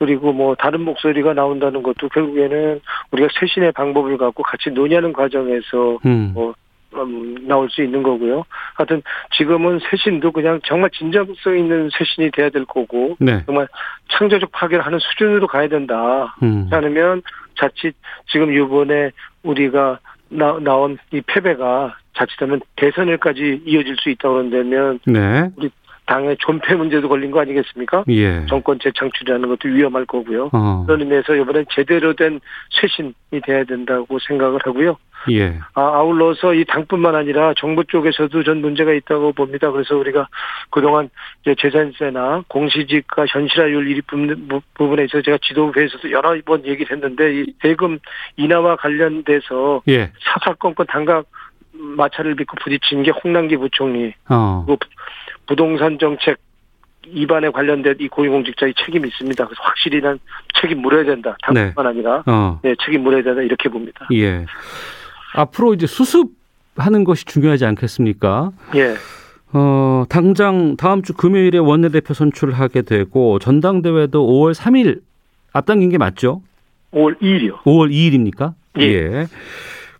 그리고 0.00 0.32
뭐 0.32 0.54
다른 0.54 0.80
목소리가 0.80 1.34
나온다는 1.34 1.82
것도 1.82 2.08
결국에는 2.08 2.80
우리가 3.12 3.28
쇄신의 3.38 3.72
방법을 3.72 4.16
갖고 4.16 4.42
같이 4.42 4.70
논의하는 4.70 5.12
과정에서 5.12 5.98
음. 6.06 6.30
뭐 6.34 6.54
음, 6.94 7.46
나올 7.46 7.68
수 7.68 7.84
있는 7.84 8.02
거고요. 8.02 8.44
하여튼 8.74 9.02
지금은 9.36 9.78
쇄신도 9.90 10.32
그냥 10.32 10.58
정말 10.64 10.90
진정성 10.90 11.56
있는 11.56 11.90
쇄신이 11.92 12.30
돼야 12.32 12.48
될 12.48 12.64
거고 12.64 13.16
네. 13.20 13.44
정말 13.44 13.68
창조적 14.10 14.50
파괴를 14.52 14.84
하는 14.84 14.98
수준으로 14.98 15.46
가야 15.46 15.68
된다. 15.68 16.34
음. 16.42 16.68
않으면 16.72 17.22
자칫 17.58 17.94
지금 18.32 18.52
이번에 18.52 19.10
우리가 19.42 20.00
나, 20.30 20.58
나온 20.60 20.96
이 21.12 21.20
패배가 21.26 21.94
자칫하면 22.14 22.60
대선을까지 22.76 23.62
이어질 23.66 23.96
수 23.96 24.08
있다고 24.08 24.36
그런다면 24.36 24.98
네. 25.04 25.50
당의 26.10 26.36
존폐 26.40 26.74
문제도 26.74 27.08
걸린 27.08 27.30
거 27.30 27.40
아니겠습니까? 27.40 28.02
예. 28.08 28.44
정권 28.46 28.80
재창출이라는 28.80 29.48
것도 29.48 29.68
위험할 29.68 30.06
거고요. 30.06 30.50
어. 30.52 30.82
그런 30.84 31.02
의미에서 31.02 31.36
이번엔 31.36 31.66
제대로 31.70 32.14
된 32.14 32.40
쇄신이 32.80 33.12
돼야 33.46 33.62
된다고 33.62 34.18
생각을 34.18 34.58
하고요. 34.64 34.96
예. 35.30 35.58
아, 35.74 35.80
아울러서 35.82 36.54
이 36.54 36.64
당뿐만 36.64 37.14
아니라 37.14 37.54
정부 37.56 37.84
쪽에서도 37.84 38.42
전 38.42 38.60
문제가 38.60 38.92
있다고 38.92 39.32
봅니다. 39.34 39.70
그래서 39.70 39.94
우리가 39.96 40.26
그동안 40.70 41.10
이제 41.42 41.54
재산세나 41.56 42.42
공시지가 42.48 43.26
현실화율 43.28 44.02
부- 44.04 44.60
부분에 44.74 45.04
있어서 45.04 45.22
제가 45.22 45.38
지도부에서도 45.42 46.10
여러 46.10 46.34
번 46.44 46.66
얘기를 46.66 46.90
했는데 46.90 47.34
이 47.42 47.54
세금 47.62 48.00
인하와 48.36 48.76
관련돼서 48.76 49.82
예. 49.88 50.10
사사건건 50.24 50.86
당각 50.88 51.26
마찰을 51.72 52.34
빚고 52.34 52.56
부딪힌 52.62 53.04
게 53.04 53.10
홍남기 53.10 53.56
부총리 53.56 54.12
어. 54.28 54.64
그리고 54.66 54.80
부동산 55.50 55.98
정책 55.98 56.38
입안에 57.08 57.50
관련된 57.50 57.96
이 57.98 58.06
고위공직자의 58.06 58.74
책임이 58.84 59.08
있습니다. 59.08 59.44
그래서 59.44 59.60
확실히 59.64 60.00
난 60.00 60.20
책임 60.60 60.80
물어야 60.80 61.02
된다. 61.04 61.36
당뿐만 61.42 61.86
아니라 61.88 62.22
어. 62.26 62.60
네, 62.62 62.76
책임 62.84 63.02
물어야 63.02 63.24
된다 63.24 63.42
이렇게 63.42 63.68
봅니다. 63.68 64.06
예. 64.12 64.46
앞으로 65.34 65.74
이제 65.74 65.88
수습하는 65.88 67.02
것이 67.02 67.24
중요하지 67.24 67.64
않겠습니까? 67.64 68.52
예. 68.76 68.94
어, 69.52 70.04
당장 70.08 70.76
다음 70.76 71.02
주 71.02 71.14
금요일에 71.14 71.58
원내대표 71.58 72.14
선출하게 72.14 72.82
되고 72.82 73.40
전당대회도 73.40 74.24
5월 74.24 74.54
3일 74.54 75.00
앞당긴 75.52 75.90
게 75.90 75.98
맞죠? 75.98 76.42
5월 76.92 77.20
2일이요. 77.20 77.62
5월 77.62 77.90
2일입니까? 77.90 78.54
예. 78.78 79.26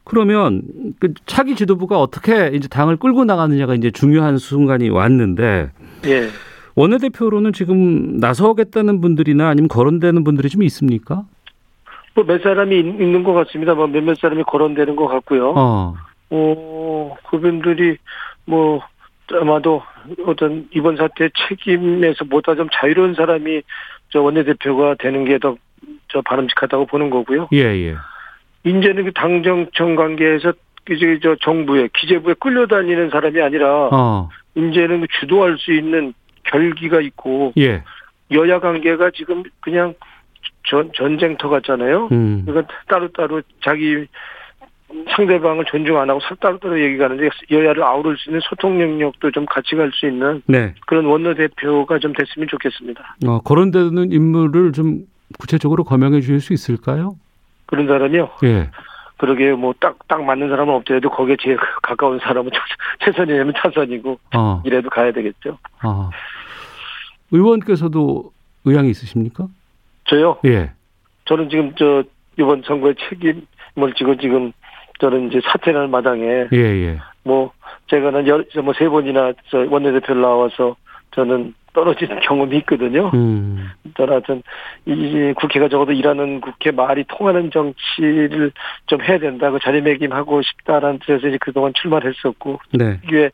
그러면 0.05 0.63
그 0.99 1.15
차기 1.27 1.55
지도부가 1.55 2.01
어떻게 2.01 2.49
이제 2.55 2.69
당을 2.69 2.97
끌고 2.97 3.25
나가느냐가 3.25 3.75
이제 3.75 3.91
중요한 3.91 4.39
순간이 4.39 4.89
왔는데 4.89 5.71
예. 6.07 6.29
원내대표로는 6.75 7.53
지금 7.53 8.19
나서겠다는 8.19 9.01
분들이나 9.01 9.49
아니면 9.49 9.69
거론되는 9.69 10.25
분들이 10.25 10.49
좀 10.49 10.63
있습니까? 10.65 11.25
뭐 12.15 12.25
몇 12.25 12.43
사람이 12.43 12.77
있- 12.79 13.01
있는 13.01 13.23
것 13.23 13.33
같습니다. 13.35 13.75
뭐 13.75 13.87
몇몇 13.87 14.17
사람이 14.19 14.43
거론되는 14.45 14.97
것 14.97 15.07
같고요. 15.07 15.53
어. 15.57 15.95
어, 16.31 17.17
그분들이 17.29 17.97
뭐 18.47 18.81
아마도 19.33 19.83
어떤 20.27 20.69
이번 20.75 20.97
사태 20.97 21.29
책임에서 21.49 22.25
보다 22.25 22.55
좀 22.57 22.69
자유로운 22.73 23.15
사람이 23.15 23.63
저 24.11 24.21
원내대표가 24.23 24.97
되는 24.99 25.25
게 25.25 25.39
더 25.39 25.57
저 26.13 26.21
바람직하다고 26.23 26.87
보는 26.87 27.09
거고요. 27.09 27.49
예, 27.53 27.59
예. 27.59 27.95
이제는 28.65 29.05
그 29.05 29.13
당정청 29.13 29.97
관계에서 29.97 30.53
이제 30.91 31.19
저 31.23 31.37
정부에 31.37 31.89
기재부에 31.95 32.35
끌려다니는 32.41 33.11
사람이 33.11 33.41
아니라 33.41 33.89
어. 33.93 34.29
이제는 34.55 35.03
그 35.03 35.07
주도할 35.21 35.57
수 35.59 35.73
있는 35.73 36.13
결기가 36.45 37.01
있고 37.01 37.53
예. 37.59 37.83
여야 38.33 38.61
관계가 38.61 39.11
지금 39.15 39.43
그냥 39.61 39.95
전 40.69 40.91
전쟁터 40.95 41.49
같잖아요. 41.49 42.09
음. 42.13 42.45
이건 42.49 42.67
따로따로 42.89 43.43
자기 43.65 44.07
상대방을 45.15 45.65
존중 45.67 45.99
안 45.99 46.11
하고 46.11 46.21
따로따로 46.41 46.81
얘기가 46.81 47.05
하는데 47.05 47.29
여야를 47.51 47.83
아우를 47.83 48.17
수 48.17 48.29
있는 48.31 48.41
소통 48.43 48.77
능력도 48.79 49.31
좀 49.31 49.47
같이 49.47 49.77
갈 49.77 49.91
수 49.93 50.07
있는 50.07 50.43
네. 50.47 50.75
그런 50.87 51.07
원내 51.07 51.35
대표가 51.35 51.99
좀 51.99 52.13
됐으면 52.13 52.49
좋겠습니다. 52.49 53.17
어, 53.27 53.41
거론되는 53.41 54.13
인물을 54.13 54.73
좀 54.73 55.07
구체적으로 55.39 55.85
거명해 55.85 56.21
주실 56.21 56.41
수 56.41 56.53
있을까요? 56.53 57.17
그런 57.71 57.87
사람이요. 57.87 58.31
예. 58.45 58.69
그러게 59.17 59.53
뭐 59.53 59.73
딱 59.79 59.97
딱 60.09 60.25
맞는 60.25 60.49
사람은 60.49 60.75
없더라도 60.75 61.11
거기에 61.11 61.37
제일 61.41 61.57
가까운 61.83 62.19
사람은 62.19 62.51
최선이라면 63.05 63.55
차선이고 63.59 64.19
어. 64.35 64.63
이래도 64.65 64.89
가야 64.91 65.13
되겠죠. 65.13 65.59
어. 65.85 66.11
의원께서도 67.31 68.33
의향이 68.65 68.91
있으십니까? 68.91 69.47
저요. 70.05 70.39
예. 70.47 70.73
저는 71.27 71.49
지금 71.51 71.73
저 71.77 72.03
이번 72.39 72.63
선거의 72.63 72.95
책임을 73.09 73.95
지고 73.97 74.17
지금 74.17 74.53
저는 75.01 75.29
이제 75.29 75.41
사퇴할 75.45 75.89
마당에 75.89 76.47
예, 76.53 76.57
예. 76.59 76.99
뭐 77.23 77.53
제가는 77.89 78.25
뭐세 78.65 78.89
번이나 78.89 79.33
저 79.51 79.59
원내대표를 79.59 80.21
나와서 80.23 80.77
저는 81.13 81.55
떨어지는 81.73 82.21
경험이 82.27 82.59
있거든요. 82.59 83.11
음. 83.15 83.69
저는 83.97 84.43
이 84.87 85.33
국회가 85.37 85.69
적어도 85.69 85.93
일하는 85.93 86.41
국회 86.41 86.71
말이 86.71 87.05
통하는 87.09 87.51
정치를 87.51 88.53
좀 88.87 89.03
해야 89.03 89.19
된다. 89.19 89.51
그 89.51 89.59
자리매김하고 89.63 90.43
싶다라는 90.43 90.99
뜻에서 91.01 91.29
이제 91.29 91.39
그동안 91.41 91.73
출마했었고 91.75 92.61
네. 92.73 92.99
이게 93.05 93.31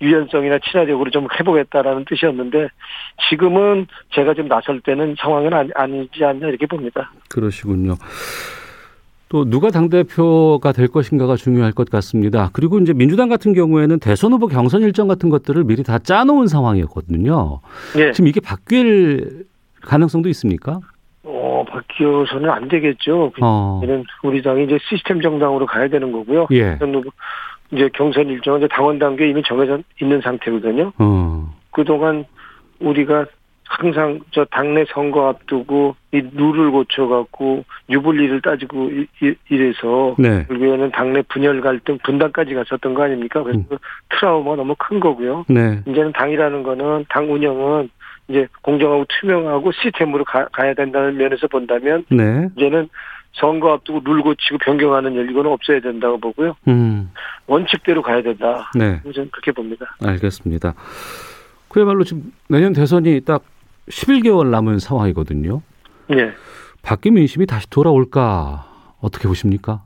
유연성이나 0.00 0.58
친화력으로 0.58 1.10
좀 1.10 1.28
해보겠다라는 1.38 2.04
뜻이었는데 2.06 2.68
지금은 3.28 3.86
제가 4.10 4.34
좀 4.34 4.48
나설 4.48 4.80
때는 4.80 5.14
상황은 5.18 5.52
아니, 5.52 5.70
아니지 5.74 6.24
않냐 6.24 6.48
이렇게 6.48 6.66
봅니다. 6.66 7.12
그러시군요. 7.28 7.94
또 9.32 9.46
누가 9.46 9.70
당대표가 9.70 10.72
될 10.72 10.88
것인가가 10.88 11.36
중요할 11.36 11.72
것 11.72 11.88
같습니다. 11.88 12.50
그리고 12.52 12.78
이제 12.78 12.92
민주당 12.92 13.30
같은 13.30 13.54
경우에는 13.54 13.98
대선 13.98 14.30
후보 14.34 14.46
경선 14.46 14.82
일정 14.82 15.08
같은 15.08 15.30
것들을 15.30 15.64
미리 15.64 15.82
다 15.82 15.98
짜놓은 15.98 16.48
상황이었거든요. 16.48 17.60
예. 17.96 18.12
지금 18.12 18.28
이게 18.28 18.40
바뀔 18.40 19.46
가능성도 19.80 20.28
있습니까? 20.28 20.80
어, 21.22 21.64
바뀌어서는 21.66 22.50
안 22.50 22.68
되겠죠. 22.68 23.32
어. 23.40 23.80
이는 23.82 24.04
우리 24.22 24.42
당이 24.42 24.64
이제 24.64 24.76
시스템 24.86 25.22
정당으로 25.22 25.64
가야 25.64 25.88
되는 25.88 26.12
거고요. 26.12 26.48
예. 26.52 26.78
이제 27.72 27.88
경선 27.94 28.28
일정은 28.28 28.60
이제 28.60 28.68
당원 28.70 28.98
단계 28.98 29.30
이미 29.30 29.42
정해져 29.42 29.78
있는 30.02 30.20
상태거든요. 30.20 30.92
어. 30.98 31.54
그동안 31.70 32.26
우리가 32.80 33.24
항상 33.80 34.20
저 34.32 34.44
당내 34.50 34.84
선거 34.92 35.28
앞두고 35.28 35.96
이 36.12 36.20
룰을 36.34 36.70
고쳐갖고 36.70 37.64
유불리를 37.88 38.42
따지고 38.42 38.90
이- 38.90 39.06
이- 39.22 39.34
이래서 39.48 40.14
네. 40.18 40.44
결국에는 40.46 40.90
당내 40.90 41.22
분열 41.22 41.60
갈등 41.62 41.98
분단까지 42.04 42.52
갔었던 42.54 42.92
거 42.92 43.04
아닙니까? 43.04 43.42
그래서 43.42 43.58
음. 43.60 43.64
그 43.70 43.78
트라우마가 44.10 44.56
너무 44.56 44.74
큰 44.78 45.00
거고요. 45.00 45.46
네. 45.48 45.80
이제는 45.86 46.12
당이라는 46.12 46.62
거는 46.62 47.06
당 47.08 47.32
운영은 47.32 47.88
이제 48.28 48.46
공정하고 48.60 49.06
투명하고 49.08 49.72
시스템으로 49.72 50.24
가, 50.24 50.46
가야 50.52 50.74
된다는 50.74 51.16
면에서 51.16 51.46
본다면 51.48 52.04
네. 52.10 52.48
이제는 52.56 52.88
선거 53.32 53.72
앞두고 53.72 54.02
룰 54.04 54.20
고치고 54.20 54.58
변경하는 54.58 55.14
일 55.14 55.30
이거는 55.30 55.50
없어야 55.50 55.80
된다고 55.80 56.18
보고요. 56.18 56.54
음. 56.68 57.10
원칙대로 57.46 58.02
가야 58.02 58.20
된다. 58.22 58.70
네. 58.74 59.00
저는 59.14 59.30
그렇게 59.30 59.50
봅니다. 59.50 59.96
알겠습니다. 60.04 60.74
그야말로 61.70 62.04
지금 62.04 62.30
내년 62.50 62.74
대선이 62.74 63.22
딱 63.24 63.42
11개월 63.88 64.48
남은 64.48 64.78
상황이거든요. 64.78 65.62
예. 66.12 66.32
바뀐 66.82 67.14
민심이 67.14 67.46
다시 67.46 67.68
돌아올까 67.70 68.66
어떻게 69.00 69.28
보십니까? 69.28 69.82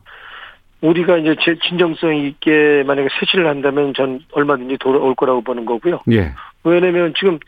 우리가 0.80 1.18
이제 1.18 1.35
제 1.40 1.56
진정성 1.68 2.16
있게 2.16 2.85
만약에 2.87 3.09
세실을 3.18 3.46
한다면 3.46 3.94
전 3.94 4.20
얼마든지 4.32 4.76
돌아올 4.78 5.14
거라고 5.14 5.40
보는 5.42 5.64
거고요. 5.64 6.00
예. 6.12 6.32
왜냐면 6.64 7.14
지금 7.18 7.38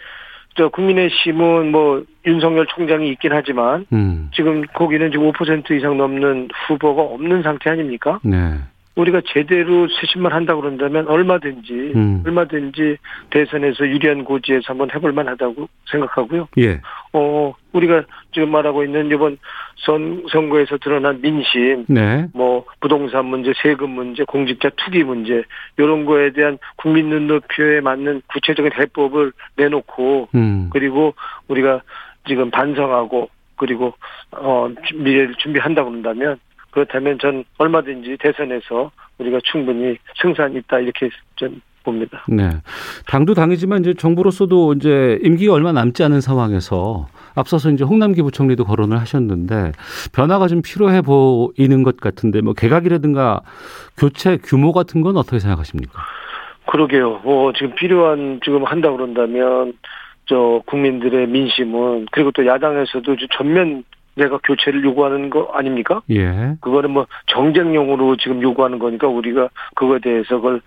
저 0.56 0.68
국민의힘은 0.68 1.70
뭐 1.70 2.02
윤석열 2.26 2.66
총장이 2.66 3.11
있긴 3.11 3.32
하지만 3.32 3.87
음. 3.92 4.30
지금 4.34 4.62
거기는 4.74 5.11
지금 5.12 5.30
5% 5.30 5.70
이상 5.72 5.96
넘는 5.96 6.48
후보가 6.66 7.02
없는 7.02 7.42
상태 7.42 7.70
아닙니까? 7.70 8.18
네. 8.22 8.58
우리가 8.98 9.22
제대로 9.26 9.87
수신만 9.88 10.32
한다 10.32 10.54
고 10.54 10.61
그런다면 10.61 11.06
얼마든지 11.06 11.92
음. 11.94 12.22
얼마든지 12.26 12.96
대선에서 13.30 13.87
유리한 13.87 14.24
고지에서 14.24 14.64
한번 14.66 14.90
해볼 14.92 15.12
만하다고 15.12 15.68
생각하고요. 15.90 16.48
예. 16.58 16.80
어 17.12 17.54
우리가 17.72 18.02
지금 18.32 18.50
말하고 18.50 18.82
있는 18.82 19.06
이번 19.06 19.38
선 19.76 20.24
선거에서 20.32 20.78
드러난 20.78 21.20
민심, 21.20 21.84
네. 21.88 22.26
뭐 22.34 22.64
부동산 22.80 23.26
문제, 23.26 23.52
세금 23.62 23.90
문제, 23.90 24.24
공직자 24.24 24.70
투기 24.76 25.04
문제 25.04 25.44
이런 25.76 26.04
거에 26.04 26.32
대한 26.32 26.58
국민 26.76 27.08
눈높이에 27.08 27.80
맞는 27.80 28.22
구체적인 28.26 28.72
해법을 28.76 29.32
내놓고 29.56 30.28
음. 30.34 30.70
그리고 30.72 31.14
우리가 31.46 31.82
지금 32.26 32.50
반성하고 32.50 33.30
그리고 33.54 33.94
어 34.32 34.68
미래를 34.92 35.37
준비한다 35.37 35.84
고 35.84 35.90
그런다면 35.90 36.38
그렇다면 36.70 37.18
전 37.18 37.44
얼마든지 37.59 38.16
대선에서 38.20 38.90
우리가 39.18 39.38
충분히 39.44 39.96
승산 40.20 40.54
있다 40.54 40.81
이렇게 40.81 41.11
전 41.37 41.61
봅니다. 41.85 42.24
네. 42.28 42.50
당도 43.07 43.35
당이지만 43.35 43.81
이제 43.81 43.94
정부로서도 43.94 44.74
이제 44.74 45.18
임기가 45.22 45.54
얼마 45.54 45.72
남지 45.72 46.02
않은 46.04 46.20
상황에서 46.20 47.09
앞서서 47.35 47.70
이제 47.70 47.85
홍남기 47.85 48.20
부총리도 48.22 48.64
거론을 48.64 48.98
하셨는데 49.00 49.72
변화가 50.12 50.48
좀 50.48 50.61
필요해 50.62 51.02
보이는 51.02 51.83
것 51.83 51.96
같은데 51.98 52.40
뭐 52.42 52.52
개각이라든가 52.52 53.40
교체 53.96 54.37
규모 54.37 54.72
같은 54.72 55.00
건 55.00 55.16
어떻게 55.16 55.38
생각하십니까? 55.38 56.02
그러게요. 56.66 57.20
뭐 57.24 57.52
지금 57.54 57.74
필요한 57.74 58.40
지금 58.44 58.64
한다 58.64 58.90
고 58.90 58.96
그런다면 58.96 59.72
저 60.26 60.61
국민들의 60.66 61.26
민심은 61.28 62.09
그리고 62.12 62.31
또 62.33 62.46
야당에서도 62.46 63.16
전면 63.33 63.85
내가 64.18 64.38
교체를 64.38 64.85
요구하는 64.85 65.31
거 65.31 65.50
아닙니까? 65.54 66.02
예. 66.11 66.57
그거는 66.61 66.90
뭐 66.90 67.07
정쟁용으로 67.26 68.16
지금 68.16 68.42
요구하는 68.42 68.78
거니까 68.78 69.07
우리가 69.07 69.48
그거에 69.76 70.00
대해서 70.00 70.37
그걸 70.37 70.61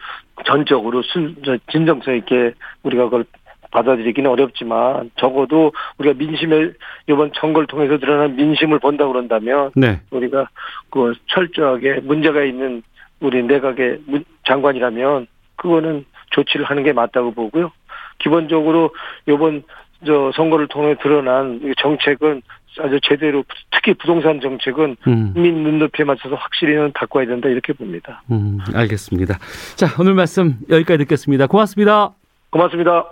전적으로 0.45 1.01
순, 1.03 1.35
진정성 1.69 2.15
있게 2.15 2.53
우리가 2.83 3.05
그걸 3.05 3.25
받아들이기는 3.71 4.29
어렵지만 4.29 5.11
적어도 5.17 5.71
우리가 5.97 6.15
민심을 6.17 6.75
이번 7.07 7.31
선거를 7.35 7.67
통해서 7.67 7.97
드러난 7.97 8.35
민심을 8.35 8.79
본다 8.79 9.07
그런다면 9.07 9.71
네. 9.75 9.99
우리가 10.11 10.47
그 10.89 11.13
철저하게 11.27 12.01
문제가 12.01 12.43
있는 12.43 12.83
우리 13.19 13.43
내각의 13.43 13.99
장관이라면 14.47 15.27
그거는 15.55 16.05
조치를 16.31 16.65
하는 16.65 16.83
게 16.83 16.91
맞다고 16.91 17.31
보고요. 17.31 17.71
기본적으로 18.19 18.91
이번 19.27 19.63
저 20.05 20.31
선거를 20.35 20.67
통해 20.67 20.95
드러난 21.01 21.61
정책은 21.77 22.41
아주 22.79 22.99
제대로 23.03 23.43
특히 23.71 23.93
부동산 23.93 24.39
정책은 24.39 24.95
음. 25.07 25.33
국민 25.33 25.63
눈높이에 25.63 26.05
맞춰서 26.05 26.35
확실히는 26.35 26.93
바꿔야 26.93 27.25
된다 27.25 27.49
이렇게 27.49 27.73
봅니다. 27.73 28.23
음, 28.31 28.59
알겠습니다. 28.73 29.39
자, 29.75 29.87
오늘 29.99 30.13
말씀 30.13 30.57
여기까지 30.69 30.99
듣겠습니다. 30.99 31.47
고맙습니다. 31.47 32.11
고맙습니다. 32.49 33.11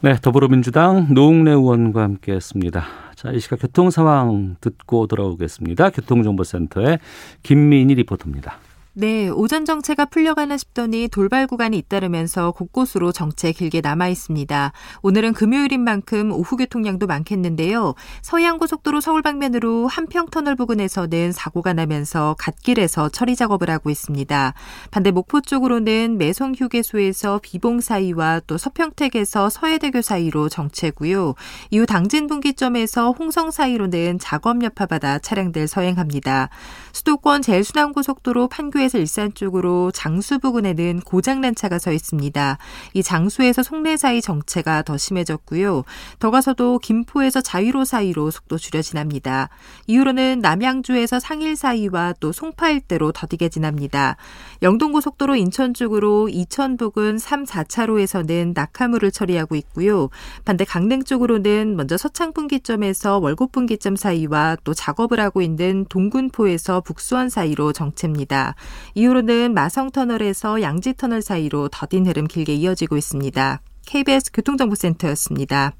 네, 0.00 0.14
더불어민주당 0.14 1.08
노웅래 1.12 1.50
의원과 1.50 2.02
함께했습니다. 2.02 2.84
자, 3.16 3.32
이 3.32 3.40
시각 3.40 3.60
교통 3.60 3.90
상황 3.90 4.54
듣고 4.60 5.08
돌아오겠습니다. 5.08 5.90
교통정보센터의 5.90 7.00
김민희 7.42 7.96
리포터입니다. 7.96 8.58
네, 9.00 9.28
오전 9.28 9.64
정체가 9.64 10.06
풀려가나 10.06 10.56
싶더니 10.56 11.06
돌발 11.06 11.46
구간이 11.46 11.78
잇따르면서 11.78 12.50
곳곳으로 12.50 13.12
정체 13.12 13.52
길게 13.52 13.80
남아 13.80 14.08
있습니다. 14.08 14.72
오늘은 15.02 15.34
금요일인 15.34 15.84
만큼 15.84 16.32
오후 16.32 16.56
교통량도 16.56 17.06
많겠는데요. 17.06 17.94
서해안고속도로 18.22 19.00
서울 19.00 19.22
방면으로 19.22 19.86
한평터널 19.86 20.56
부근에서는 20.56 21.30
사고가 21.30 21.74
나면서 21.74 22.34
갓길에서 22.40 23.10
처리 23.10 23.36
작업을 23.36 23.70
하고 23.70 23.88
있습니다. 23.88 24.54
반대 24.90 25.12
목포 25.12 25.42
쪽으로는 25.42 26.18
매송 26.18 26.56
휴게소에서 26.56 27.38
비봉 27.40 27.80
사이와 27.80 28.40
또 28.48 28.58
서평택에서 28.58 29.48
서해대교 29.48 30.02
사이로 30.02 30.48
정체고요. 30.48 31.36
이후 31.70 31.86
당진 31.86 32.26
분기점에서 32.26 33.12
홍성 33.12 33.52
사이로는 33.52 34.18
작업 34.18 34.60
여파받아 34.64 35.20
차량들 35.20 35.68
서행합니다. 35.68 36.48
수도권 36.92 37.42
제일순환고속도로 37.42 38.48
판교에 38.48 38.87
서에서 38.88 38.98
일산 38.98 39.32
쪽으로 39.34 39.90
장수 39.92 40.38
부근에는 40.38 41.00
고장난 41.00 41.54
차가 41.54 41.78
서 41.78 41.92
있습니다. 41.92 42.58
이 42.94 43.02
장수에서 43.02 43.62
송내 43.62 43.96
사이 43.96 44.20
정체가 44.20 44.82
더 44.82 44.96
심해졌고요. 44.96 45.84
더 46.18 46.30
가서도 46.30 46.78
김포에서 46.78 47.40
자유로 47.40 47.84
사이로 47.84 48.30
속도 48.30 48.58
줄여 48.58 48.82
지납니다. 48.82 49.48
이후로는 49.86 50.40
남양주에서 50.40 51.20
상일 51.20 51.54
사이와 51.56 52.14
또 52.20 52.32
송파 52.32 52.70
일대로 52.70 53.12
더디게 53.12 53.48
지납니다. 53.50 54.16
영동고속도로 54.62 55.36
인천 55.36 55.74
쪽으로 55.74 56.28
이천 56.28 56.76
부근 56.76 57.18
3, 57.18 57.44
4차로에서는 57.44 58.54
낙하물을 58.54 59.10
처리하고 59.10 59.54
있고요. 59.56 60.08
반대 60.44 60.64
강릉 60.64 61.04
쪽으로는 61.04 61.76
먼저 61.76 61.96
서창 61.96 62.32
분기점에서 62.32 63.18
월곡 63.18 63.52
분기점 63.52 63.96
사이와 63.96 64.56
또 64.64 64.74
작업을 64.74 65.20
하고 65.20 65.42
있는 65.42 65.84
동군포에서 65.88 66.80
북수원 66.80 67.28
사이로 67.28 67.72
정체입니다. 67.72 68.54
이후로는 68.94 69.54
마성터널에서 69.54 70.62
양지터널 70.62 71.22
사이로 71.22 71.68
더딘 71.68 72.06
흐름 72.06 72.26
길게 72.26 72.54
이어지고 72.54 72.96
있습니다. 72.96 73.60
KBS 73.86 74.32
교통정보센터였습니다. 74.32 75.72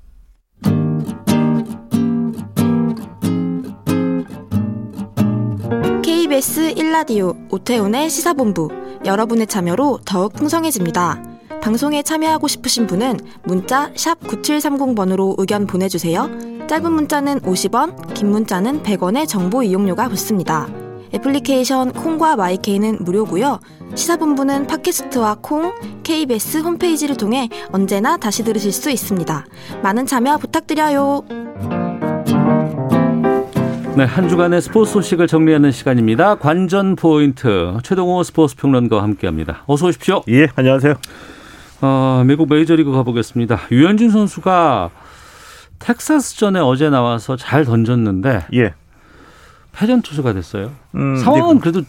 KBS 6.02 6.74
1라디오 6.74 7.52
오태훈의 7.52 8.10
시사본부 8.10 8.70
여러분의 9.04 9.46
참여로 9.46 10.00
더욱 10.04 10.32
풍성해집니다. 10.32 11.22
방송에 11.60 12.02
참여하고 12.02 12.48
싶으신 12.48 12.86
분은 12.86 13.18
문자 13.44 13.92
9730번으로 13.92 15.34
의견 15.38 15.66
보내주세요. 15.66 16.30
짧은 16.66 16.92
문자는 16.92 17.40
50원, 17.40 18.14
긴 18.14 18.30
문자는 18.30 18.82
100원의 18.82 19.26
정보 19.26 19.62
이용료가 19.62 20.08
붙습니다. 20.08 20.87
애플리케이션 21.12 21.92
콩과 21.92 22.36
마이케이는 22.36 22.98
무료고요. 23.00 23.60
시사본부는 23.94 24.66
팟캐스트와 24.66 25.38
콩, 25.40 25.74
KBS 26.02 26.58
홈페이지를 26.58 27.16
통해 27.16 27.48
언제나 27.72 28.16
다시 28.16 28.44
들으실 28.44 28.72
수 28.72 28.90
있습니다. 28.90 29.46
많은 29.82 30.06
참여 30.06 30.38
부탁드려요. 30.38 31.24
네, 33.96 34.04
한 34.04 34.28
주간의 34.28 34.62
스포츠 34.62 34.92
소식을 34.92 35.26
정리하는 35.26 35.72
시간입니다. 35.72 36.36
관전 36.36 36.94
포인트 36.94 37.76
최동호 37.82 38.22
스포츠 38.22 38.54
평론가와 38.54 39.02
함께합니다. 39.02 39.64
어서 39.66 39.86
오십시오. 39.86 40.22
예, 40.28 40.46
안녕하세요. 40.54 40.94
어, 41.80 42.22
미국 42.24 42.48
메이저리그 42.48 42.92
가보겠습니다. 42.92 43.58
유현진 43.72 44.10
선수가 44.10 44.90
텍사스전에 45.80 46.60
어제 46.60 46.90
나와서 46.90 47.36
잘 47.36 47.64
던졌는데 47.64 48.46
예. 48.54 48.74
패전 49.78 50.02
투수가 50.02 50.32
됐어요. 50.32 50.72
음, 50.96 51.16
상황은 51.16 51.60
그래도 51.60 51.82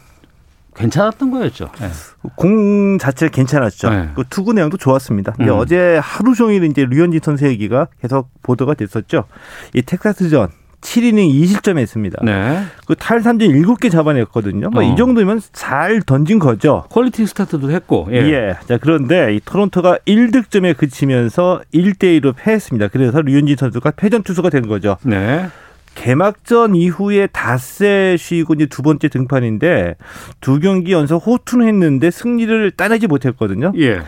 괜찮았던 0.75 1.32
거였죠. 1.32 1.69
네. 1.80 1.89
공 2.36 2.99
자체가 2.99 3.32
괜찮았죠. 3.32 3.89
네. 3.89 4.10
그 4.15 4.23
투구 4.30 4.54
내용도 4.54 4.78
좋았습니다. 4.78 5.36
음. 5.39 5.49
어제 5.49 5.99
하루 6.02 6.36
종일 6.36 6.63
이제 6.65 6.86
류현진 6.86 7.19
선수 7.23 7.47
얘기가 7.47 7.88
계속 7.99 8.30
보도가 8.43 8.75
됐었죠. 8.75 9.25
이 9.73 9.82
텍사스전 9.82 10.49
7이닝 10.82 11.34
2실점 11.34 11.78
했습니다. 11.78 12.19
네. 12.23 12.63
그 12.86 12.95
탈삼진 12.95 13.52
7개 13.52 13.91
잡아냈거든요. 13.91 14.69
뭐 14.69 14.82
어. 14.82 14.86
이 14.86 14.95
정도면 14.95 15.41
잘 15.52 16.02
던진 16.04 16.38
거죠. 16.38 16.86
퀄리티 16.89 17.25
스타트도 17.25 17.71
했고. 17.71 18.08
예. 18.12 18.17
예. 18.17 18.56
자, 18.67 18.78
그런데 18.78 19.36
이 19.36 19.41
토론토가 19.43 19.97
1득점에 20.08 20.78
그치면서 20.78 21.62
2대 21.73 22.21
1로 22.21 22.34
패했습니다. 22.38 22.89
그래서 22.89 23.19
류현진 23.21 23.58
선수가 23.58 23.91
패전 23.91 24.23
투수가 24.23 24.52
된 24.52 24.67
거죠. 24.67 24.95
네. 25.04 25.49
개막전 25.95 26.75
이후에 26.75 27.28
닷새 27.28 28.15
쉬고 28.17 28.54
이제 28.54 28.65
두 28.65 28.82
번째 28.82 29.10
등판인데 29.10 29.95
두 30.39 30.60
경기 30.60 30.93
연속 30.93 31.25
호투는 31.25 31.67
했는데 31.67 32.12
승리를 32.12 32.71
따내지 32.71 33.08
못했거든요. 33.08 33.73
예. 33.78 34.02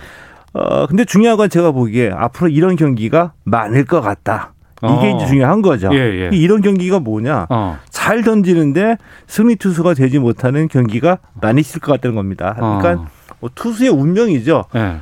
어 0.53 0.87
근데 0.87 1.05
중요한 1.05 1.37
건 1.37 1.49
제가 1.49 1.71
보기에 1.71 2.11
앞으로 2.11 2.49
이런 2.49 2.75
경기가 2.75 3.33
많을 3.43 3.85
것 3.85 4.01
같다. 4.01 4.53
이게 4.83 5.11
어. 5.11 5.15
이제 5.15 5.25
중요한 5.27 5.61
거죠. 5.61 5.89
예, 5.93 5.97
예. 5.97 6.29
이런 6.33 6.61
경기가 6.61 6.99
뭐냐? 6.99 7.47
어. 7.49 7.77
잘 7.89 8.23
던지는데 8.23 8.97
승리 9.27 9.55
투수가 9.55 9.93
되지 9.93 10.19
못하는 10.19 10.67
경기가 10.67 11.19
많이 11.39 11.61
있을 11.61 11.79
것 11.79 11.91
같다는 11.91 12.15
겁니다. 12.15 12.55
그러니까 12.55 13.03
어. 13.03 13.07
뭐 13.39 13.49
투수의 13.53 13.89
운명이죠. 13.89 14.65
예. 14.75 14.97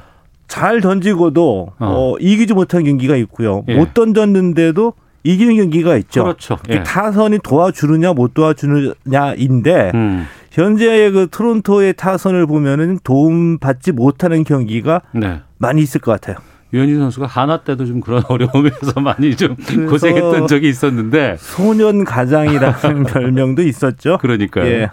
잘 0.48 0.82
던지고도 0.82 1.74
어. 1.80 1.86
어, 1.86 2.18
이기지 2.20 2.54
못한 2.54 2.84
경기가 2.84 3.16
있고요. 3.16 3.64
예. 3.70 3.76
못 3.76 3.94
던졌는데도 3.94 4.94
이기는 5.24 5.56
경기가 5.58 5.98
있죠. 5.98 6.24
그렇죠. 6.24 6.58
이 6.70 6.74
예. 6.74 6.84
타선이 6.84 7.40
도와주느냐 7.44 8.14
못 8.14 8.34
도와주느냐인데 8.34 9.92
음. 9.94 10.28
현재의 10.52 11.12
그 11.12 11.28
토론토의 11.30 11.94
타선을 11.94 12.48
보면은 12.48 13.00
도움 13.04 13.60
받지 13.60 13.92
못하는 13.92 14.44
경기가 14.44 15.02
네. 15.14 15.42
많이 15.58 15.82
있을 15.82 16.02
것 16.02 16.12
같아요. 16.12 16.38
유현진 16.74 17.00
선수가 17.00 17.26
하나 17.26 17.62
때도 17.62 17.86
좀 17.86 18.00
그런 18.00 18.24
어려움에서 18.30 19.00
많이 19.02 19.36
좀 19.36 19.56
고생했던 19.56 20.48
적이 20.48 20.70
있었는데 20.70 21.36
소년 21.40 22.04
가장이라는 22.04 23.04
별명도 23.10 23.64
있었죠. 23.64 24.18
그러니까요. 24.20 24.66
예. 24.66 24.90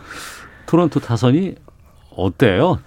토론토 0.67 1.01
타선이 1.01 1.55
어때요? 2.17 2.79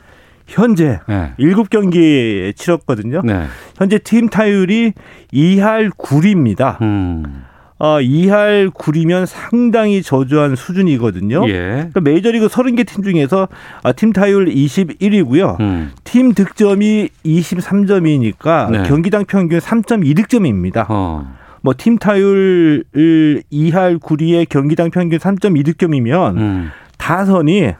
현재 0.49 0.99
네. 1.07 1.33
일곱 1.37 1.69
경기 1.69 2.51
치렀거든요. 2.55 3.21
네. 3.23 3.45
현재 3.77 3.99
팀 3.99 4.29
타율이 4.29 4.93
2할 5.31 5.91
9리입니다. 5.91 6.81
음. 6.81 7.45
어, 7.77 7.99
2할 7.99 8.71
9리면 8.71 9.25
상당히 9.25 10.01
저조한 10.01 10.57
수준이거든요. 10.57 11.47
예. 11.47 11.53
그러니까 11.53 12.01
메이저리그 12.01 12.47
30개 12.47 12.85
팀 12.85 13.03
중에서 13.03 13.47
아, 13.83 13.93
팀 13.93 14.11
타율 14.11 14.47
21위고요. 14.47 15.57
음. 15.61 15.91
팀 16.03 16.33
득점이 16.33 17.09
23점이니까 17.25 18.71
네. 18.71 18.83
경기당 18.83 19.23
평균 19.25 19.59
3.2득점입니다. 19.59 20.87
어. 20.89 21.39
뭐팀 21.61 21.97
타율 21.97 22.83
2할 22.93 23.99
9리에 23.99 24.47
경기당 24.47 24.91
평균 24.91 25.19
3.2득점이면 25.19 26.37
음. 26.37 26.71
다선이 26.97 27.73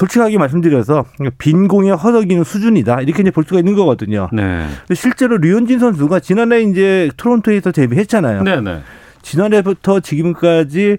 솔직하게 0.00 0.38
말씀드려서 0.38 1.04
빈 1.36 1.68
공에 1.68 1.90
허덕이는 1.90 2.42
수준이다 2.44 3.02
이렇게 3.02 3.20
이제 3.22 3.30
볼 3.30 3.44
수가 3.44 3.58
있는 3.60 3.74
거거든요. 3.74 4.28
네. 4.32 4.66
근데 4.86 4.94
실제로 4.94 5.36
류현진 5.36 5.78
선수가 5.78 6.20
지난해 6.20 6.62
이제 6.62 7.10
토론토에서 7.18 7.70
데뷔했잖아요. 7.70 8.42
네, 8.44 8.60
네. 8.62 8.80
지난해부터 9.22 10.00
지금까지 10.00 10.96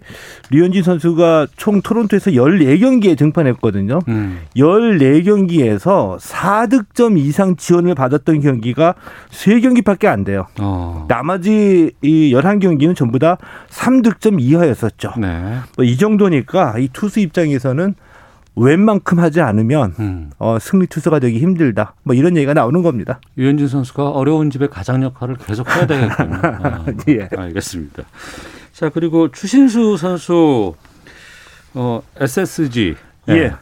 류현진 0.51 0.83
선수가 0.83 1.47
총 1.57 1.81
토론토에서 1.81 2.29
14경기에 2.29 3.17
등판했거든요. 3.17 3.97
음. 4.09 4.41
14경기에서 4.55 6.19
4득점 6.19 7.17
이상 7.17 7.55
지원을 7.55 7.95
받았던 7.95 8.41
경기가 8.41 8.93
3경기밖에 9.31 10.05
안 10.05 10.23
돼요. 10.23 10.45
어. 10.59 11.05
나머지 11.07 11.91
이 12.03 12.31
11경기는 12.35 12.95
전부 12.95 13.17
다 13.17 13.37
3득점 13.69 14.39
이하였었죠. 14.39 15.13
네. 15.17 15.55
뭐 15.75 15.85
이 15.85 15.97
정도니까 15.97 16.75
이 16.77 16.89
투수 16.93 17.19
입장에서는 17.19 17.95
웬만큼 18.55 19.19
하지 19.19 19.41
않으면 19.41 19.95
음. 19.99 20.31
어, 20.37 20.57
승리 20.59 20.87
투수가 20.87 21.19
되기 21.19 21.39
힘들다. 21.39 21.95
뭐 22.03 22.15
이런 22.15 22.35
얘기가 22.35 22.53
나오는 22.53 22.81
겁니다. 22.83 23.19
유현진 23.37 23.67
선수가 23.67 24.09
어려운 24.09 24.49
집의 24.49 24.69
가장 24.69 25.03
역할을 25.03 25.37
계속 25.37 25.69
해야 25.73 25.87
되겠군요. 25.87 26.39
아, 26.43 26.85
예. 27.07 27.29
알겠습니다. 27.35 28.03
자 28.73 28.89
그리고 28.89 29.29
추신수 29.31 29.97
선수 29.97 30.75
어, 31.73 32.01
SSG 32.19 32.95
예. 33.29 33.53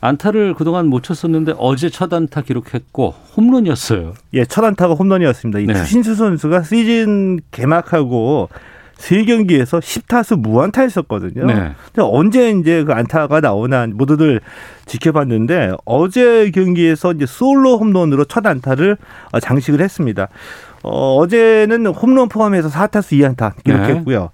안타를 0.00 0.54
그동안 0.54 0.86
못 0.86 1.02
쳤었는데 1.02 1.54
어제 1.58 1.90
첫 1.90 2.12
안타 2.12 2.42
기록했고 2.42 3.14
홈런이었어요. 3.36 4.14
예, 4.34 4.44
첫 4.44 4.64
안타가 4.64 4.94
홈런이었습니다. 4.94 5.58
이 5.58 5.66
네. 5.66 5.74
추신수 5.74 6.14
선수가 6.14 6.62
시즌 6.62 7.40
개막하고 7.50 8.48
세 8.98 9.24
경기에서 9.24 9.78
10타수 9.78 10.40
무안타였었거든요. 10.40 11.46
네. 11.46 11.54
근데 11.54 12.02
언제 12.02 12.50
이제 12.50 12.82
그 12.82 12.92
안타가 12.92 13.40
나오나 13.40 13.86
모두들 13.86 14.40
지켜봤는데 14.86 15.72
어제 15.84 16.50
경기에서 16.50 17.12
이제 17.12 17.24
솔로 17.24 17.78
홈런으로 17.78 18.24
첫 18.24 18.44
안타를 18.44 18.98
어, 19.32 19.40
장식을 19.40 19.80
했습니다. 19.80 20.28
어, 20.82 21.16
어제는 21.16 21.86
홈런 21.86 22.28
포함해서 22.28 22.68
4타수 22.68 23.18
2안타 23.20 23.52
기록했고요. 23.62 24.30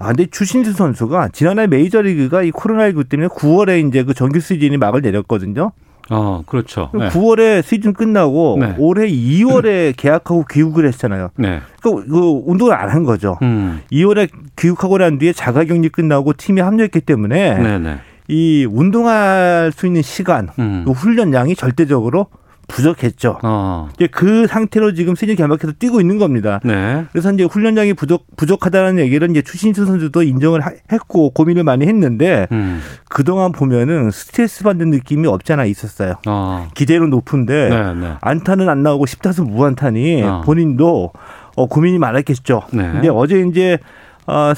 아, 0.00 0.06
근데 0.08 0.26
추신수 0.26 0.72
선수가 0.72 1.28
지난해 1.32 1.68
메이저리그가 1.68 2.42
이 2.42 2.50
코로나19 2.50 3.08
때문에 3.08 3.28
9월에 3.28 3.88
이제 3.88 4.02
그 4.02 4.14
정규 4.14 4.40
시즌이 4.40 4.76
막을 4.78 5.00
내렸거든요. 5.00 5.72
어 6.10 6.42
그렇죠. 6.46 6.90
네. 6.94 7.08
9월에 7.08 7.62
시즌 7.62 7.92
끝나고 7.92 8.56
네. 8.60 8.74
올해 8.78 9.06
2월에 9.08 9.94
계약하고 9.96 10.44
귀국을 10.50 10.86
했잖아요. 10.88 11.30
네. 11.36 11.60
그, 11.82 12.06
그 12.06 12.42
운동을 12.46 12.72
안 12.74 12.88
한 12.88 13.04
거죠. 13.04 13.36
음. 13.42 13.80
2월에 13.92 14.28
귀국하고 14.56 14.96
난 14.98 15.18
뒤에 15.18 15.32
자가격리 15.34 15.90
끝나고 15.90 16.32
팀에 16.34 16.62
합류했기 16.62 17.00
때문에 17.02 17.58
네네. 17.58 17.98
이 18.28 18.66
운동할 18.70 19.72
수 19.74 19.86
있는 19.86 20.02
시간, 20.02 20.48
음. 20.58 20.84
그 20.86 20.92
훈련량이 20.92 21.54
절대적으로 21.54 22.26
부족했죠. 22.68 23.38
어. 23.42 23.88
이제 23.96 24.06
그 24.06 24.46
상태로 24.46 24.94
지금 24.94 25.14
시즌 25.14 25.34
개막해서 25.34 25.72
뛰고 25.78 26.00
있는 26.00 26.18
겁니다. 26.18 26.60
네. 26.64 27.04
그래서 27.10 27.32
이제 27.32 27.44
훈련량이 27.44 27.94
부족 27.94 28.26
부족하다는 28.36 28.98
얘기를 29.02 29.28
이제 29.30 29.42
추신수 29.42 29.86
선수도 29.86 30.22
인정을 30.22 30.60
하- 30.60 30.70
했고 30.92 31.30
고민을 31.30 31.64
많이 31.64 31.86
했는데 31.86 32.46
음. 32.52 32.80
그 33.08 33.24
동안 33.24 33.52
보면은 33.52 34.10
스트레스 34.10 34.62
받는 34.64 34.90
느낌이 34.90 35.26
없지 35.26 35.52
않아 35.54 35.64
있었어요. 35.64 36.14
어. 36.26 36.68
기대는 36.74 37.10
높은데 37.10 37.68
네. 37.70 37.94
네. 37.94 38.12
안타는 38.20 38.68
안 38.68 38.82
나오고 38.82 39.06
10타수 39.06 39.48
무안타니 39.48 40.22
어. 40.22 40.42
본인도 40.44 41.12
어, 41.56 41.66
고민이 41.66 41.98
많았겠죠. 41.98 42.62
네. 42.72 42.92
근데 42.92 43.08
어제 43.08 43.40
이제 43.40 43.78
어, 44.26 44.52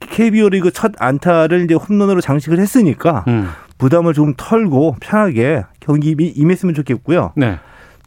KBO 0.00 0.48
리그 0.48 0.70
첫 0.72 0.92
안타를 0.98 1.64
이제 1.64 1.74
홈런으로 1.74 2.22
장식을 2.22 2.58
했으니까 2.58 3.24
음. 3.28 3.48
부담을 3.80 4.12
좀 4.14 4.34
털고 4.36 4.96
편하게 5.00 5.64
경기 5.80 6.10
임- 6.10 6.20
임했으면 6.20 6.74
좋겠고요. 6.74 7.32
네. 7.36 7.58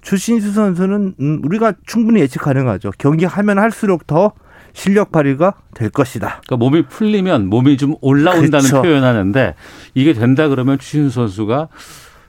추신수 0.02 0.52
선수는 0.52 1.16
음, 1.20 1.42
우리가 1.44 1.74
충분히 1.86 2.22
예측 2.22 2.42
가능하죠. 2.44 2.92
경기하면 2.98 3.58
할수록 3.58 4.06
더 4.06 4.34
실력 4.74 5.12
발휘가 5.12 5.54
될 5.74 5.90
것이다. 5.90 6.42
그러니까 6.46 6.58
몸이 6.58 6.86
풀리면 6.88 7.48
몸이 7.48 7.78
좀 7.78 7.96
올라온다는 8.02 8.68
그렇죠. 8.70 8.82
표현하는데 8.82 9.56
이게 9.94 10.14
된다 10.14 10.48
그러면 10.48 10.78
추신수 10.80 11.14
선수가 11.16 11.68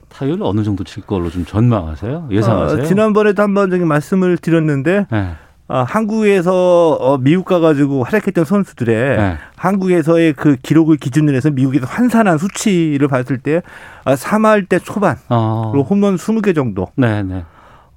타율 0.09 0.37
어느 0.41 0.63
정도 0.63 0.83
칠 0.83 1.03
걸로 1.03 1.29
좀 1.29 1.43
전망하세요? 1.45 2.29
예상하세요? 2.31 2.81
어, 2.81 2.85
지난번에도 2.85 3.43
한번 3.43 3.69
저기 3.69 3.83
말씀을 3.83 4.37
드렸는데 4.37 5.07
네. 5.11 5.33
아, 5.67 5.83
한국에서 5.83 6.91
어, 6.93 7.17
미국 7.17 7.45
가가지고 7.45 8.03
활약했던 8.03 8.45
선수들의 8.45 9.17
네. 9.17 9.37
한국에서의 9.55 10.33
그 10.33 10.57
기록을 10.61 10.97
기준으로 10.97 11.35
해서 11.35 11.49
미국에서 11.49 11.87
환산한 11.87 12.37
수치를 12.37 13.07
봤을 13.07 13.39
때 13.39 13.61
아, 14.03 14.13
3할 14.15 14.69
때 14.69 14.77
초반 14.77 15.17
어. 15.29 15.71
그리고 15.71 15.87
홈런 15.87 16.17
20개 16.17 16.53
정도. 16.53 16.87
네, 16.95 17.23
네. 17.23 17.43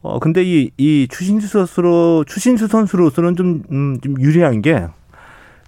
어 0.01 0.19
근데 0.19 0.43
이, 0.45 0.71
이 0.79 1.09
추신수 1.11 1.49
선수로 1.49 2.25
추신수 2.27 2.69
선수로서는 2.69 3.37
좀, 3.37 3.63
음, 3.73 3.99
좀 4.01 4.15
유리한 4.21 4.63
게 4.63 4.87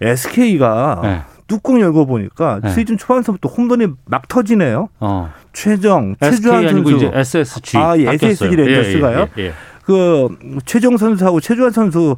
SK가 0.01 1.01
네. 1.03 1.21
뚜껑 1.49 1.81
열고 1.81 2.07
보니까 2.07 2.61
네. 2.63 2.71
시즌 2.71 2.97
초반서부터 2.97 3.49
홈런이 3.49 3.89
막 4.07 4.29
터지네요. 4.29 4.89
어. 5.01 5.33
최정, 5.53 6.15
최주환 6.21 6.69
아니고 6.69 6.91
선수. 6.91 7.07
이제 7.07 7.11
SSG. 7.13 7.77
아, 7.77 7.99
예, 7.99 8.05
바뀌었어요. 8.05 8.31
SSG 8.31 8.57
랜더스가요? 8.57 9.29
예, 9.37 9.43
예, 9.43 9.47
예. 9.49 9.53
그 9.91 10.29
최정 10.67 10.97
선수하고 10.97 11.41
최주환 11.41 11.73
선수 11.73 12.15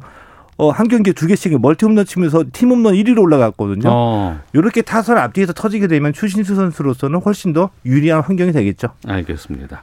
어, 0.57 0.69
한 0.69 0.87
경기에 0.87 1.13
두 1.13 1.25
개씩 1.25 1.59
멀티 1.59 1.85
홈런 1.85 2.05
치면서 2.05 2.43
팀 2.53 2.69
홈런 2.69 2.93
1위로 2.93 3.19
올라갔거든요. 3.23 3.89
어. 3.91 4.39
이렇게 4.53 4.83
타선 4.83 5.17
앞뒤에서 5.17 5.53
터지게 5.53 5.87
되면 5.87 6.13
추신수 6.13 6.53
선수로서는 6.53 7.21
훨씬 7.21 7.51
더 7.53 7.71
유리한 7.83 8.21
환경이 8.21 8.51
되겠죠. 8.51 8.89
알겠습니다. 9.07 9.81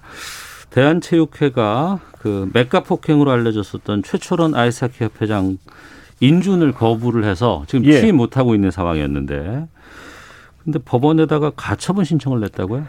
대한체육회가 0.71 1.99
그 2.21 2.49
맥가 2.53 2.85
폭행으로 2.85 3.33
알려졌었던 3.33 4.05
최철원 4.05 4.55
아이스하키 4.55 5.03
협회장 5.03 5.59
인준을 6.21 6.71
거부를 6.73 7.25
해서 7.25 7.65
지금 7.67 7.85
예. 7.87 8.01
취임 8.01 8.17
못하고 8.19 8.55
있는 8.55 8.71
상황이었는데 8.71 9.67
근데 10.63 10.79
법원에다가 10.85 11.51
가처분 11.57 12.05
신청을 12.05 12.39
냈다고요? 12.41 12.87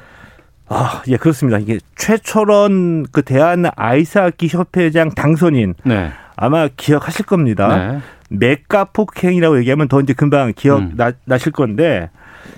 아, 0.73 1.03
예, 1.07 1.17
그렇습니다. 1.17 1.60
이게 1.60 1.79
최철원 1.95 3.05
그 3.12 3.21
대한 3.21 3.65
아이스하키 3.75 4.47
협회장 4.47 5.12
당선인 5.12 5.75
네. 5.84 6.12
아마 6.36 6.69
기억하실 6.75 7.25
겁니다. 7.25 7.75
네. 7.75 7.99
맥가 8.29 8.86
폭행이라고 8.86 9.60
얘기하면 9.60 9.89
더 9.89 9.99
이제 9.99 10.13
금방 10.13 10.53
기억 10.55 10.79
음. 10.79 10.93
나, 10.95 11.12
나실 11.25 11.51
건데 11.51 12.10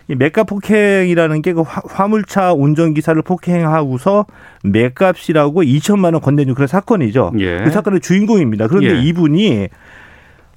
이 0.08 0.15
맥가 0.15 0.43
폭행이라는 0.43 1.41
게 1.41 1.54
그 1.54 1.63
화물차 1.63 2.54
운전기사를 2.54 3.19
폭행하고서 3.23 4.26
맥값이라고 4.63 5.63
2천만 5.63 6.13
원 6.13 6.21
건네준 6.21 6.54
그런 6.54 6.67
사건이죠. 6.67 7.34
예. 7.39 7.63
그 7.63 7.71
사건의 7.71 7.99
주인공입니다. 7.99 8.67
그런데 8.67 8.95
예. 8.95 9.02
이분이 9.02 9.69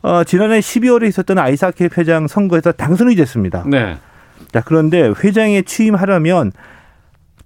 어, 0.03 0.25
지난해 0.25 0.61
12월에 0.61 1.09
있었던 1.09 1.39
아이스하키 1.39 1.89
회장 1.97 2.29
선거에서 2.29 2.73
당선이 2.73 3.17
됐습니다. 3.17 3.65
네. 3.67 3.97
자, 4.53 4.63
그런데 4.65 5.13
회장에 5.25 5.63
취임하려면 5.63 6.53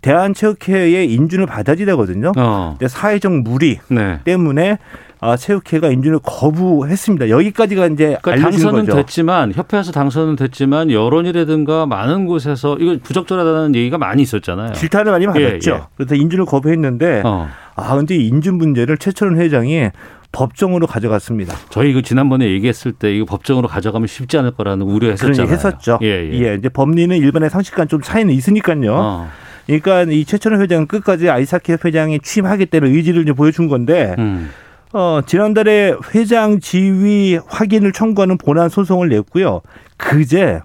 대한체육회의 0.00 1.12
인준을 1.12 1.46
받아야 1.46 1.76
되거든요. 1.76 2.32
어. 2.36 2.76
근데 2.78 2.88
사회적 2.88 3.32
무리 3.32 3.78
네. 3.88 4.20
때문에 4.24 4.78
아, 5.22 5.36
체육회가 5.36 5.90
인준을 5.90 6.20
거부했습니다. 6.22 7.28
여기까지가 7.28 7.88
이제 7.88 8.16
그러니까 8.22 8.48
당선은 8.48 8.86
거죠. 8.86 8.96
됐지만 8.96 9.52
협회에서 9.52 9.92
당선은 9.92 10.36
됐지만 10.36 10.90
여론이라든가 10.90 11.84
많은 11.84 12.24
곳에서 12.24 12.78
이거 12.78 12.96
부적절하다는 13.02 13.74
얘기가 13.74 13.98
많이 13.98 14.22
있었잖아요. 14.22 14.72
질타를 14.72 15.12
많이 15.12 15.26
받았죠. 15.26 15.70
예, 15.70 15.74
예. 15.74 15.80
그래서 15.96 16.14
인준을 16.14 16.46
거부했는데 16.46 17.22
어. 17.26 17.48
아 17.76 17.96
근데 17.96 18.16
이 18.16 18.28
인준 18.28 18.56
문제를 18.56 18.96
최철원 18.96 19.38
회장이 19.38 19.90
법정으로 20.32 20.86
가져갔습니다. 20.86 21.54
저희 21.68 21.92
그 21.92 22.00
지난번에 22.00 22.48
얘기했을 22.48 22.92
때 22.92 23.14
이거 23.14 23.26
법정으로 23.26 23.68
가져가면 23.68 24.06
쉽지 24.06 24.38
않을 24.38 24.52
거라는 24.52 24.86
우려했었잖아요. 24.86 25.52
했었죠. 25.52 25.98
예, 26.02 26.30
예. 26.32 26.54
이제 26.54 26.68
법리는 26.70 27.14
일반의 27.14 27.50
상식과 27.50 27.86
좀 27.86 28.00
차이는 28.00 28.32
있으니까요. 28.32 28.94
어. 28.94 29.28
그러니까 29.66 30.02
이 30.02 30.24
최철원 30.24 30.60
회장은 30.60 30.86
끝까지 30.86 31.30
아이스하키 31.30 31.72
협회장에 31.72 32.18
취임하겠다는 32.18 32.94
의지를 32.94 33.22
이제 33.22 33.32
보여준 33.32 33.68
건데 33.68 34.14
음. 34.18 34.50
어, 34.92 35.20
지난달에 35.24 35.94
회장 36.14 36.60
지위 36.60 37.38
확인을 37.46 37.92
청구하는 37.92 38.38
본안 38.38 38.68
소송을 38.68 39.08
냈고요. 39.08 39.60
그제 39.96 40.60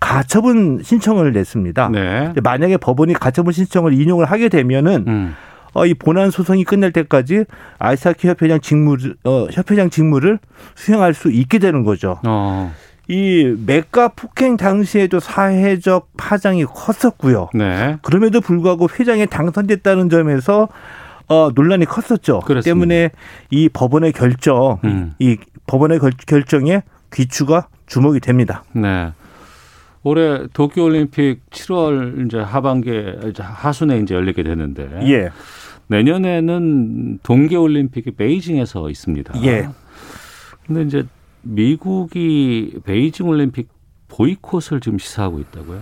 가처분 0.00 0.80
신청을 0.82 1.32
냈습니다. 1.32 1.88
네. 1.90 2.32
만약에 2.42 2.76
법원이 2.76 3.14
가처분 3.14 3.52
신청을 3.52 3.92
인용을 3.94 4.26
하게 4.26 4.48
되면은 4.48 5.04
음. 5.06 5.34
어, 5.74 5.84
이 5.84 5.92
본안 5.92 6.30
소송이 6.30 6.64
끝날 6.64 6.90
때까지 6.90 7.44
아이스하키 7.78 8.28
협회장 8.28 8.60
직무 8.60 8.96
어, 9.24 9.46
협회장 9.52 9.90
직무를 9.90 10.38
수행할 10.74 11.12
수 11.12 11.30
있게 11.30 11.58
되는 11.58 11.82
거죠. 11.84 12.18
어. 12.26 12.72
이 13.08 13.54
맥가 13.66 14.08
폭행 14.08 14.56
당시에도 14.56 15.20
사회적 15.20 16.08
파장이 16.16 16.64
컸었고요. 16.64 17.50
네. 17.54 17.98
그럼에도 18.02 18.40
불구하고 18.40 18.88
회장에 18.98 19.26
당선됐다는 19.26 20.08
점에서 20.10 20.68
어, 21.28 21.50
논란이 21.54 21.86
컸었죠. 21.86 22.40
그렇습니다. 22.40 22.62
때문에 22.62 23.10
이 23.50 23.68
법원의 23.68 24.12
결정, 24.12 24.78
음. 24.84 25.14
이 25.18 25.36
법원의 25.66 25.98
결, 25.98 26.12
결정에 26.26 26.82
귀추가 27.12 27.68
주목이 27.86 28.20
됩니다. 28.20 28.64
네. 28.72 29.12
올해 30.02 30.46
도쿄올림픽 30.52 31.50
7월 31.50 32.26
이제 32.26 32.38
하반기에 32.38 33.18
이제 33.28 33.42
하순에 33.42 33.98
이제 33.98 34.14
열리게 34.14 34.44
되는데 34.44 34.88
예. 35.02 35.30
내년에는 35.88 37.18
동계올림픽이 37.24 38.12
베이징에서 38.12 38.88
있습니다. 38.88 39.34
예. 39.44 39.68
근데 40.66 40.82
이제 40.82 41.04
미국이 41.46 42.78
베이징 42.84 43.28
올림픽 43.28 43.68
보이콧을 44.08 44.80
지금 44.80 44.98
시사하고 44.98 45.40
있다고요? 45.40 45.80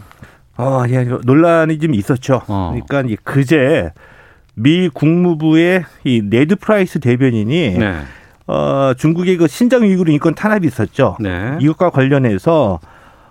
어, 0.56 0.82
예, 0.88 1.04
논란이 1.04 1.78
좀 1.78 1.94
있었죠. 1.94 2.42
어. 2.46 2.70
그러니까 2.72 3.12
이 3.12 3.16
그제 3.22 3.92
미 4.54 4.88
국무부의 4.88 5.84
이 6.04 6.22
네드 6.22 6.56
프라이스 6.56 7.00
대변인이 7.00 7.78
네. 7.78 8.02
어, 8.46 8.92
중국의 8.96 9.36
그 9.36 9.48
신장 9.48 9.82
위구르 9.82 10.12
인권 10.12 10.34
탄압이 10.34 10.66
있었죠. 10.66 11.16
네. 11.20 11.56
이것과 11.60 11.90
관련해서 11.90 12.78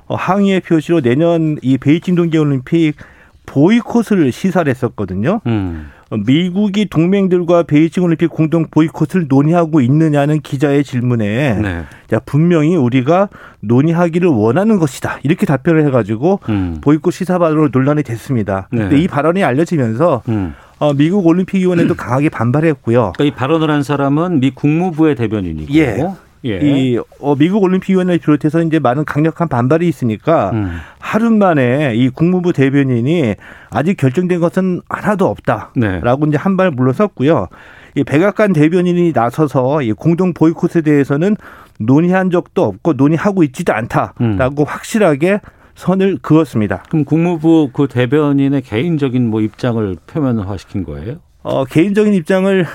어, 0.06 0.16
항의의 0.16 0.62
표시로 0.62 1.02
내년 1.02 1.58
이 1.62 1.78
베이징 1.78 2.16
동계올림픽 2.16 2.98
보이콧을 3.46 4.32
시사를 4.32 4.70
했었거든요. 4.70 5.42
음. 5.48 5.90
어, 6.10 6.18
미국이 6.18 6.88
동맹들과 6.90 7.64
베이징 7.64 8.04
올림픽 8.04 8.28
공동 8.28 8.66
보이콧을 8.70 9.28
논의하고 9.28 9.82
있느냐는 9.82 10.42
기자의 10.42 10.84
질문에 10.84 11.60
네. 11.60 11.84
자, 12.08 12.20
분명히 12.26 12.76
우리가 12.76 13.30
논의하기를 13.62 14.30
원하는 14.30 14.78
것이다. 14.80 15.20
이렇게 15.24 15.46
답변을 15.46 15.86
해가지고 15.88 16.40
음. 16.50 16.78
보이콧 16.82 17.14
시사 17.14 17.40
발언으로 17.40 17.70
논란이 17.72 18.04
됐습니다. 18.04 18.68
네. 18.72 18.82
근데 18.82 19.00
이 19.00 19.08
발언이 19.08 19.44
알려지면서 19.44 20.22
음. 20.30 20.54
어, 20.80 20.94
미국 20.94 21.26
올림픽위원회도 21.26 21.96
강하게 21.96 22.30
반발했고요. 22.30 23.14
그러니까 23.16 23.24
이 23.24 23.32
발언을 23.32 23.70
한 23.70 23.84
사람은 23.84 24.40
미 24.40 24.52
국무부의 24.52 25.16
대변인이고 25.16 25.74
예. 25.76 25.98
예. 26.46 26.60
이 26.62 27.00
어, 27.20 27.36
미국 27.36 27.64
올림픽위원회를 27.64 28.20
비롯해서 28.20 28.62
이제 28.62 28.80
많은 28.80 29.06
강력한 29.06 29.48
반발이 29.48 29.88
있으니까 29.88 30.52
음. 30.52 30.78
하루 31.14 31.30
만에 31.30 31.94
이 31.96 32.10
국무부 32.10 32.54
대변인이 32.54 33.36
아직 33.70 33.98
결정된 33.98 34.40
것은 34.40 34.82
하나도 34.90 35.28
없다라고 35.28 35.76
네. 35.76 36.02
이제 36.28 36.38
한 36.38 36.58
발 36.58 36.72
물러섰고요. 36.72 37.50
이 37.94 38.04
백악관 38.04 38.54
대변인이 38.54 39.12
나서서 39.14 39.84
이 39.84 39.94
공동 39.94 40.34
보이콧에 40.34 40.82
대해서는 40.82 41.36
논의한 41.80 42.32
적도 42.32 42.64
없고 42.64 42.94
논의하고 42.94 43.44
있지도 43.44 43.74
않다라고 43.74 44.64
음. 44.64 44.66
확실하게 44.68 45.40
선을 45.76 46.18
그었습니다. 46.24 46.84
그럼 46.90 47.06
국무부 47.06 47.70
그 47.72 47.88
대변인의 47.88 48.64
개인적인 48.64 49.30
뭐 49.30 49.42
입장을 49.42 49.96
표면화시킨 50.08 50.84
거예요? 50.84 51.18
어, 51.44 51.66
개인적인 51.66 52.16
입장을 52.16 52.66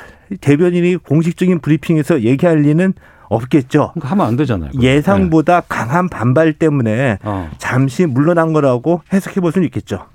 대변인이 0.40 0.96
공식적인 0.98 1.58
브리핑에서 1.58 2.20
얘기할 2.22 2.58
리는 2.58 2.94
없겠죠. 3.28 3.92
그러니까 3.94 4.10
하면 4.10 4.26
안 4.26 4.36
되잖아요. 4.36 4.70
그거. 4.70 4.82
예상보다 4.82 5.62
강한 5.68 6.08
반발 6.08 6.52
때문에 6.54 6.96
네. 6.96 7.18
어. 7.22 7.50
잠시 7.58 8.06
물러난 8.06 8.52
거라고 8.52 9.02
해석해 9.12 9.40
볼 9.40 9.52
수는 9.52 9.66
있겠죠. 9.66 10.06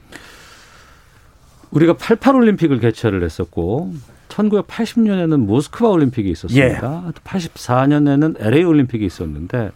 우리가 1.72 1.94
88 1.94 2.36
올림픽을 2.36 2.80
개최를 2.80 3.24
했었고 3.24 3.94
1980년에는 4.30 5.38
모스크바 5.38 5.88
올림픽이 5.90 6.30
있었습니다. 6.32 7.04
예. 7.08 7.12
84년에는 7.24 8.36
LA 8.40 8.64
올림픽이 8.64 9.06
있었는데 9.06 9.72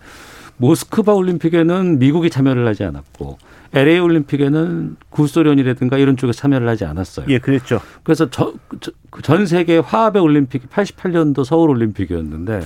모스크바 0.57 1.13
올림픽에는 1.13 1.99
미국이 1.99 2.29
참여를 2.29 2.67
하지 2.67 2.83
않았고 2.83 3.37
LA 3.73 3.99
올림픽에는 3.99 4.95
구소련이라든가 5.09 5.97
이런 5.97 6.17
쪽에 6.17 6.31
참여를 6.31 6.67
하지 6.67 6.85
않았어요. 6.85 7.25
예, 7.29 7.37
그랬죠. 7.37 7.81
그래서 8.03 8.29
저, 8.29 8.53
저- 8.79 8.91
전 9.21 9.45
세계 9.45 9.77
화합의 9.77 10.21
올림픽이 10.21 10.67
88년도 10.67 11.43
서울 11.43 11.69
올림픽이었는데 11.71 12.61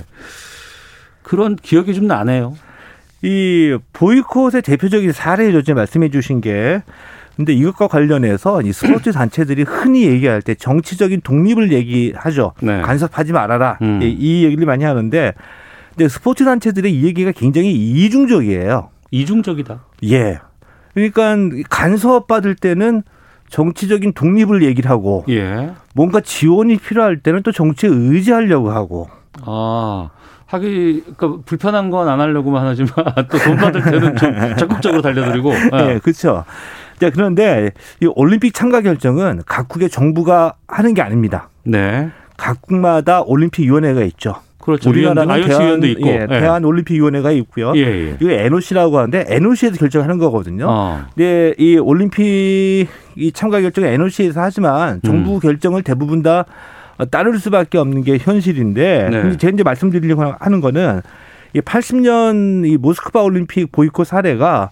그런 1.22 1.56
기억이 1.56 1.94
좀 1.94 2.06
나네요. 2.06 2.54
이 3.22 3.76
보이콧의 3.92 4.62
대표적인 4.62 5.12
사례죠. 5.12 5.74
말씀해 5.74 6.10
주신 6.10 6.40
게. 6.40 6.82
근데 7.36 7.54
이것과 7.54 7.88
관련해서 7.88 8.62
이 8.62 8.72
스포츠 8.72 9.10
단체들이 9.12 9.62
흔히 9.62 10.04
얘기할 10.06 10.42
때 10.42 10.54
정치적인 10.54 11.22
독립을 11.22 11.72
얘기하죠. 11.72 12.52
네. 12.60 12.82
간섭하지 12.82 13.32
말아라. 13.32 13.78
음. 13.82 14.00
예, 14.02 14.08
이 14.08 14.44
얘기를 14.44 14.66
많이 14.66 14.84
하는데 14.84 15.32
근데 15.94 16.08
스포츠 16.08 16.44
단체들의 16.44 16.92
이 16.92 17.04
얘기가 17.04 17.32
굉장히 17.32 17.72
이중적이에요. 17.72 18.90
이중적이다. 19.10 19.84
예. 20.04 20.40
그러니까 20.94 21.36
간섭받을 21.70 22.54
때는 22.54 23.02
정치적인 23.48 24.12
독립을 24.14 24.62
얘기를 24.62 24.90
하고 24.90 25.24
예. 25.28 25.72
뭔가 25.94 26.20
지원이 26.20 26.78
필요할 26.78 27.18
때는 27.18 27.42
또 27.42 27.52
정치에 27.52 27.90
의지하려고 27.92 28.70
하고 28.70 29.08
아, 29.42 30.10
하기, 30.52 31.02
그러니까 31.16 31.42
불편한 31.44 31.90
건 31.90 32.08
안 32.08 32.20
하려고만 32.20 32.66
하지만 32.66 32.90
또 33.30 33.38
돈 33.38 33.56
받을 33.56 33.82
때는 33.82 34.16
좀 34.16 34.56
적극적으로 34.56 35.02
달려들고. 35.02 35.52
예, 35.88 35.98
그렇죠. 36.02 36.44
자, 37.00 37.10
그런데 37.10 37.70
이 38.00 38.06
올림픽 38.14 38.54
참가 38.54 38.80
결정은 38.80 39.42
각국의 39.46 39.88
정부가 39.90 40.54
하는 40.68 40.94
게 40.94 41.02
아닙니다. 41.02 41.48
네. 41.64 42.10
각국마다 42.36 43.22
올림픽 43.22 43.62
위원회가 43.64 44.02
있죠. 44.02 44.36
그렇죠. 44.60 44.90
우리나라는 44.90 45.28
IOC 45.28 45.48
대한, 45.48 45.66
위원도 45.66 45.86
있고. 45.88 46.08
예, 46.08 46.26
대한 46.28 46.64
올림픽 46.64 46.94
위원회가 46.94 47.32
있고요. 47.32 47.72
예, 47.74 47.80
예. 47.80 48.16
이거 48.20 48.30
NOC라고 48.30 48.96
하는데 48.98 49.24
NOC에서 49.28 49.76
결정하는 49.76 50.18
거거든요. 50.18 50.66
어. 50.68 51.00
근데 51.14 51.54
이 51.58 51.76
올림픽 51.78 52.86
이 53.16 53.32
참가 53.32 53.60
결정은 53.60 53.88
NOC에서 53.90 54.40
하지만 54.40 55.00
정부 55.04 55.34
음. 55.34 55.40
결정을 55.40 55.82
대부분 55.82 56.22
다 56.22 56.44
따를 57.10 57.38
수밖에 57.38 57.78
없는 57.78 58.02
게 58.02 58.18
현실인데 58.18 59.08
네. 59.10 59.36
제가 59.36 59.54
이제 59.54 59.62
말씀드리려고 59.62 60.34
하는 60.38 60.60
거는 60.60 61.00
이 61.54 61.60
80년 61.60 62.66
이 62.66 62.76
모스크바 62.76 63.22
올림픽 63.22 63.72
보이콧 63.72 64.06
사례가 64.06 64.70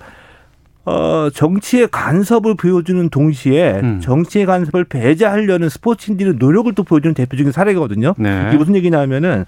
어 0.86 1.28
정치의 1.32 1.88
간섭을 1.90 2.54
보여주는 2.56 3.08
동시에 3.10 3.80
음. 3.82 4.00
정치의 4.00 4.46
간섭을 4.46 4.84
배제하려는 4.84 5.68
스포츠인들의 5.68 6.34
노력을 6.38 6.72
또 6.74 6.84
보여주는 6.84 7.14
대표적인 7.14 7.52
사례거든요. 7.52 8.14
네. 8.16 8.46
이게 8.48 8.56
무슨 8.56 8.74
얘기냐면은 8.74 9.44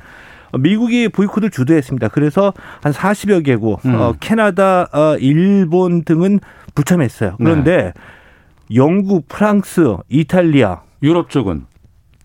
미국이 0.58 1.08
보이콧을 1.08 1.50
주도했습니다. 1.50 2.08
그래서 2.08 2.52
한 2.82 2.92
40여 2.92 3.44
개국, 3.44 3.84
음. 3.86 3.94
어, 3.94 4.14
캐나다, 4.20 4.86
어, 4.92 5.16
일본 5.18 6.02
등은 6.04 6.40
불참했어요. 6.74 7.36
그런데 7.38 7.92
영국, 8.74 9.28
프랑스, 9.28 9.96
이탈리아 10.10 10.80
유럽 11.02 11.30
쪽은 11.30 11.64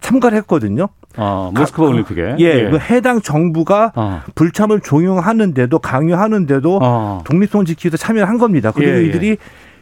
참가를 0.02 0.38
했거든요. 0.40 0.88
어, 1.18 1.52
모스크바 1.54 1.88
올림픽에. 1.88 2.36
예, 2.40 2.70
그 2.70 2.78
해당 2.78 3.22
정부가 3.22 3.92
어. 3.96 4.22
불참을 4.36 4.82
종용하는데도 4.82 5.80
강요하는데도 5.80 6.80
어. 6.82 7.22
독립성을 7.26 7.66
지키기 7.66 7.88
위해서 7.88 7.98
참여를 7.98 8.30
한 8.30 8.38
겁니다. 8.38 8.72
그리고 8.72 8.92
예, 8.92 8.98
예. 8.98 9.06
이들이 9.06 9.38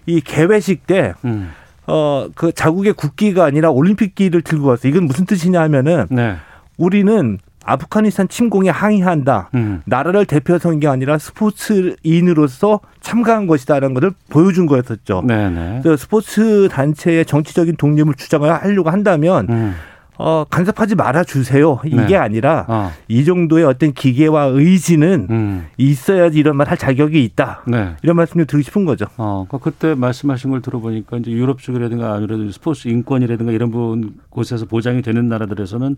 이 0.06 0.22
개회식 0.22 0.88
때 0.88 1.14
음. 1.26 1.52
어, 1.88 2.28
그 2.36 2.52
자국의 2.52 2.94
국기가 2.94 3.46
아니라 3.46 3.70
올림픽기를 3.72 4.42
들고 4.42 4.68
왔어요. 4.68 4.90
이건 4.90 5.06
무슨 5.06 5.26
뜻이냐 5.26 5.62
하면은 5.62 6.08
네. 6.10 6.36
우리는 6.78 7.38
아프가니스탄 7.66 8.28
침공에 8.28 8.70
항의한다. 8.70 9.50
음. 9.56 9.82
나라를 9.86 10.26
대표해서 10.26 10.70
한게 10.70 10.88
아니라 10.88 11.18
스포츠인으로서 11.18 12.80
참가한 13.02 13.48
것이다라는 13.48 13.96
것을 13.96 14.12
보여준 14.30 14.68
거였었죠. 14.68 15.24
네네. 15.26 15.80
그래서 15.82 15.98
스포츠 15.98 16.70
단체의 16.72 17.26
정치적인 17.26 17.76
독립을 17.78 18.14
주장을 18.14 18.52
하려고 18.52 18.92
한다면 18.92 19.48
음. 19.50 19.76
어, 20.18 20.44
간섭하지 20.50 20.96
말아 20.96 21.24
주세요. 21.24 21.80
이게 21.86 21.96
네. 21.96 22.16
아니라 22.16 22.66
어. 22.68 22.92
이 23.08 23.26
정도의 23.26 23.66
어떤 23.66 23.94
기계와 23.94 24.46
의지는 24.46 25.28
음. 25.30 25.66
있어야지 25.78 26.40
이런 26.40 26.56
말 26.58 26.66
할 26.66 26.78
자격이 26.78 27.24
있다. 27.24 27.62
네. 27.68 27.96
이런 28.02 28.16
말씀 28.16 28.38
좀 28.38 28.46
드리고 28.48 28.64
싶은 28.66 28.86
거죠. 28.86 29.06
어, 29.18 29.46
그 29.50 29.60
그때 29.60 29.94
말씀하신 29.94 30.50
걸 30.50 30.62
들어보니까 30.62 31.18
이제 31.18 31.30
유럽 31.32 31.62
쪽이라든가 31.62 32.16
아무래도 32.16 32.50
스포츠 32.52 32.88
인권이라든가 32.88 33.52
이런 33.52 33.70
부분 33.70 34.16
곳에서 34.30 34.66
보장이 34.66 35.02
되는 35.04 35.28
나라들에서는 35.30 35.96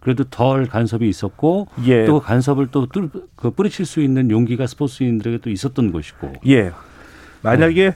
그래도 0.00 0.24
덜 0.24 0.66
간섭이 0.66 1.06
있었고 1.08 1.68
예. 1.86 2.06
또 2.06 2.20
간섭을 2.20 2.68
또 2.70 2.86
뚫, 2.86 3.10
그 3.36 3.50
뿌리칠 3.50 3.84
수 3.84 4.00
있는 4.00 4.30
용기가 4.30 4.66
스포츠인들에게 4.66 5.38
또 5.42 5.50
있었던 5.50 5.92
것이고. 5.92 6.32
예. 6.48 6.72
만약에 7.42 7.94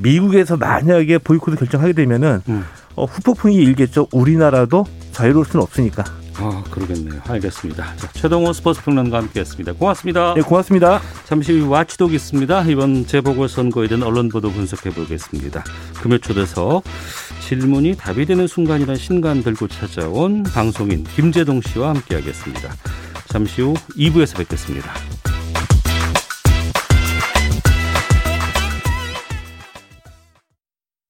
미국에서 0.00 0.56
만약에 0.56 1.18
보이콧을 1.18 1.58
결정하게 1.58 1.92
되면은 1.92 2.42
음. 2.48 2.64
어, 2.94 3.04
후폭풍이 3.04 3.54
일겠죠. 3.56 4.08
우리나라도 4.12 4.84
자유로울 5.12 5.46
수는 5.46 5.62
없으니까. 5.62 6.04
아, 6.40 6.62
그러겠네요. 6.70 7.20
알겠습니다. 7.26 7.96
자, 7.96 8.08
최동호 8.12 8.52
스포츠 8.52 8.82
평론가 8.82 9.18
함께했습니다. 9.18 9.72
고맙습니다. 9.72 10.34
네, 10.34 10.42
고맙습니다. 10.42 11.00
잠시 11.24 11.58
후 11.58 11.68
와치독 11.68 12.14
있습니다. 12.14 12.62
이번 12.64 13.06
재보궐 13.06 13.48
선거에 13.48 13.88
대한 13.88 14.04
언론 14.04 14.28
보도 14.28 14.50
분석해 14.50 14.90
보겠습니다. 14.90 15.64
금요 16.00 16.18
초대석 16.18 16.84
질문이 17.40 17.96
답이 17.96 18.26
되는 18.26 18.46
순간이란 18.46 18.96
신간 18.96 19.42
들고 19.42 19.66
찾아온 19.68 20.44
방송인 20.44 21.04
김재동 21.04 21.60
씨와 21.60 21.90
함께하겠습니다. 21.90 22.72
잠시 23.26 23.62
후 23.62 23.74
2부에서 23.96 24.36
뵙겠습니다. 24.36 24.92